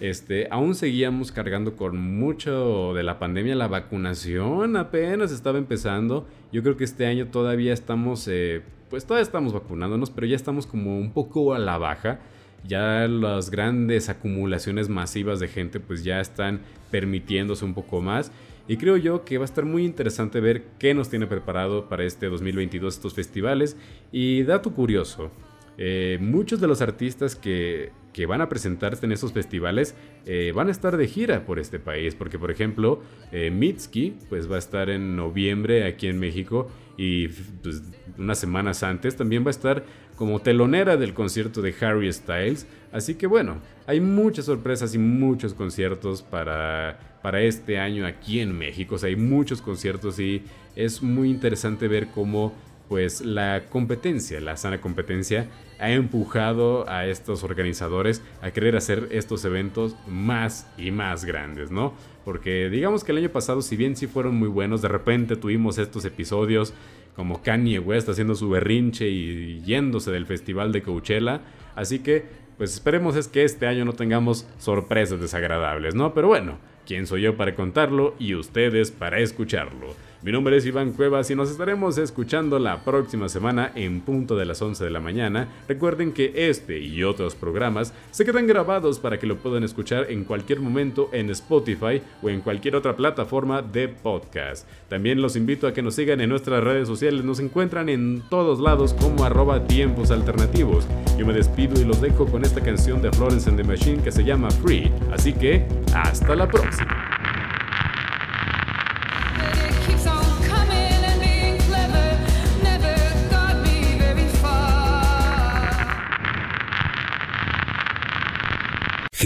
este, 0.00 0.48
aún 0.50 0.74
seguíamos 0.74 1.32
cargando 1.32 1.76
con 1.76 1.96
mucho 1.96 2.92
de 2.94 3.02
la 3.02 3.18
pandemia. 3.18 3.54
La 3.54 3.68
vacunación 3.68 4.76
apenas 4.76 5.32
estaba 5.32 5.58
empezando. 5.58 6.26
Yo 6.52 6.62
creo 6.62 6.76
que 6.76 6.84
este 6.84 7.06
año 7.06 7.28
todavía 7.28 7.72
estamos, 7.72 8.28
eh, 8.28 8.62
pues 8.90 9.06
todavía 9.06 9.22
estamos 9.22 9.52
vacunándonos, 9.52 10.10
pero 10.10 10.26
ya 10.26 10.36
estamos 10.36 10.66
como 10.66 10.98
un 10.98 11.12
poco 11.12 11.54
a 11.54 11.58
la 11.58 11.78
baja. 11.78 12.20
Ya 12.66 13.06
las 13.08 13.50
grandes 13.50 14.08
acumulaciones 14.08 14.88
masivas 14.88 15.40
de 15.40 15.48
gente 15.48 15.80
pues 15.80 16.04
ya 16.04 16.20
están 16.20 16.60
permitiéndose 16.90 17.64
un 17.64 17.74
poco 17.74 18.00
más. 18.00 18.32
Y 18.68 18.76
creo 18.78 18.96
yo 18.96 19.24
que 19.24 19.38
va 19.38 19.44
a 19.44 19.46
estar 19.46 19.64
muy 19.64 19.84
interesante 19.84 20.40
ver 20.40 20.64
qué 20.78 20.92
nos 20.92 21.08
tiene 21.08 21.26
preparado 21.26 21.88
para 21.88 22.04
este 22.04 22.26
2022 22.26 22.94
estos 22.94 23.14
festivales. 23.14 23.76
Y 24.10 24.42
dato 24.42 24.72
curioso, 24.72 25.30
eh, 25.78 26.18
muchos 26.20 26.60
de 26.60 26.66
los 26.66 26.80
artistas 26.80 27.36
que, 27.36 27.92
van 28.26 28.40
a 28.40 28.48
presentarse 28.48 29.04
en 29.04 29.12
esos 29.12 29.34
festivales 29.34 29.94
eh, 30.24 30.50
van 30.54 30.68
a 30.68 30.70
estar 30.70 30.96
de 30.96 31.06
gira 31.06 31.44
por 31.44 31.58
este 31.58 31.78
país, 31.78 32.14
porque 32.14 32.38
por 32.38 32.50
ejemplo 32.50 33.02
eh, 33.30 33.50
Mitski 33.50 34.14
pues 34.30 34.50
va 34.50 34.56
a 34.56 34.58
estar 34.58 34.88
en 34.88 35.16
noviembre 35.16 35.84
aquí 35.84 36.06
en 36.06 36.18
México 36.18 36.70
y 36.96 37.28
pues, 37.28 37.82
unas 38.16 38.38
semanas 38.38 38.82
antes 38.82 39.16
también 39.16 39.44
va 39.44 39.48
a 39.48 39.50
estar 39.50 39.84
como 40.16 40.40
telonera 40.40 40.96
del 40.96 41.14
concierto 41.14 41.62
de 41.62 41.74
Harry 41.80 42.12
Styles, 42.12 42.66
así 42.92 43.14
que 43.14 43.26
bueno, 43.26 43.60
hay 43.86 44.00
muchas 44.00 44.46
sorpresas 44.46 44.94
y 44.94 44.98
muchos 44.98 45.54
conciertos 45.54 46.22
para, 46.22 47.18
para 47.22 47.42
este 47.42 47.78
año 47.78 48.06
aquí 48.06 48.40
en 48.40 48.56
México, 48.56 48.96
o 48.96 48.98
sea, 48.98 49.08
hay 49.08 49.16
muchos 49.16 49.62
conciertos 49.62 50.18
y 50.18 50.42
es 50.74 51.02
muy 51.02 51.30
interesante 51.30 51.86
ver 51.86 52.08
cómo 52.08 52.52
pues 52.88 53.20
la 53.20 53.64
competencia, 53.68 54.40
la 54.40 54.56
sana 54.56 54.80
competencia, 54.80 55.48
ha 55.78 55.90
empujado 55.90 56.88
a 56.88 57.06
estos 57.06 57.42
organizadores 57.42 58.22
a 58.42 58.50
querer 58.50 58.76
hacer 58.76 59.08
estos 59.10 59.44
eventos 59.44 59.96
más 60.06 60.68
y 60.78 60.90
más 60.90 61.24
grandes, 61.24 61.70
¿no? 61.70 61.94
Porque 62.24 62.70
digamos 62.70 63.04
que 63.04 63.12
el 63.12 63.18
año 63.18 63.30
pasado, 63.30 63.62
si 63.62 63.76
bien 63.76 63.96
sí 63.96 64.06
fueron 64.06 64.36
muy 64.36 64.48
buenos, 64.48 64.82
de 64.82 64.88
repente 64.88 65.36
tuvimos 65.36 65.78
estos 65.78 66.04
episodios 66.04 66.74
como 67.16 67.42
Kanye 67.42 67.78
West 67.78 68.08
haciendo 68.08 68.34
su 68.34 68.50
berrinche 68.50 69.08
y 69.08 69.62
yéndose 69.62 70.12
del 70.12 70.26
festival 70.26 70.70
de 70.70 70.82
Coachella, 70.82 71.40
así 71.74 72.00
que 72.00 72.24
pues 72.58 72.74
esperemos 72.74 73.16
es 73.16 73.28
que 73.28 73.44
este 73.44 73.66
año 73.66 73.84
no 73.84 73.92
tengamos 73.94 74.46
sorpresas 74.58 75.20
desagradables, 75.20 75.94
¿no? 75.94 76.14
Pero 76.14 76.28
bueno, 76.28 76.58
¿quién 76.86 77.06
soy 77.06 77.22
yo 77.22 77.36
para 77.36 77.54
contarlo 77.54 78.14
y 78.18 78.34
ustedes 78.34 78.90
para 78.90 79.18
escucharlo? 79.20 79.94
Mi 80.22 80.32
nombre 80.32 80.56
es 80.56 80.64
Iván 80.64 80.92
Cuevas 80.92 81.30
y 81.30 81.34
nos 81.34 81.50
estaremos 81.50 81.98
escuchando 81.98 82.58
la 82.58 82.78
próxima 82.78 83.28
semana 83.28 83.70
en 83.74 84.00
punto 84.00 84.34
de 84.34 84.46
las 84.46 84.62
11 84.62 84.82
de 84.82 84.90
la 84.90 84.98
mañana. 84.98 85.48
Recuerden 85.68 86.12
que 86.12 86.32
este 86.48 86.78
y 86.78 87.04
otros 87.04 87.34
programas 87.34 87.92
se 88.10 88.24
quedan 88.24 88.46
grabados 88.46 88.98
para 88.98 89.18
que 89.18 89.26
lo 89.26 89.36
puedan 89.36 89.62
escuchar 89.62 90.10
en 90.10 90.24
cualquier 90.24 90.60
momento 90.60 91.10
en 91.12 91.28
Spotify 91.30 92.00
o 92.22 92.30
en 92.30 92.40
cualquier 92.40 92.76
otra 92.76 92.96
plataforma 92.96 93.60
de 93.60 93.88
podcast. 93.88 94.66
También 94.88 95.20
los 95.20 95.36
invito 95.36 95.66
a 95.66 95.74
que 95.74 95.82
nos 95.82 95.94
sigan 95.94 96.20
en 96.22 96.30
nuestras 96.30 96.64
redes 96.64 96.88
sociales, 96.88 97.22
nos 97.22 97.38
encuentran 97.38 97.90
en 97.90 98.22
todos 98.30 98.58
lados 98.58 98.94
como 98.94 99.22
arroba 99.22 99.66
tiempos 99.66 100.10
alternativos. 100.10 100.86
Yo 101.18 101.26
me 101.26 101.34
despido 101.34 101.78
y 101.80 101.84
los 101.84 102.00
dejo 102.00 102.26
con 102.26 102.42
esta 102.42 102.62
canción 102.62 103.02
de 103.02 103.12
Florence 103.12 103.50
and 103.50 103.58
the 103.58 103.64
Machine 103.64 104.02
que 104.02 104.10
se 104.10 104.24
llama 104.24 104.50
Free, 104.50 104.90
así 105.12 105.34
que 105.34 105.66
hasta 105.92 106.34
la 106.34 106.48
próxima. 106.48 107.15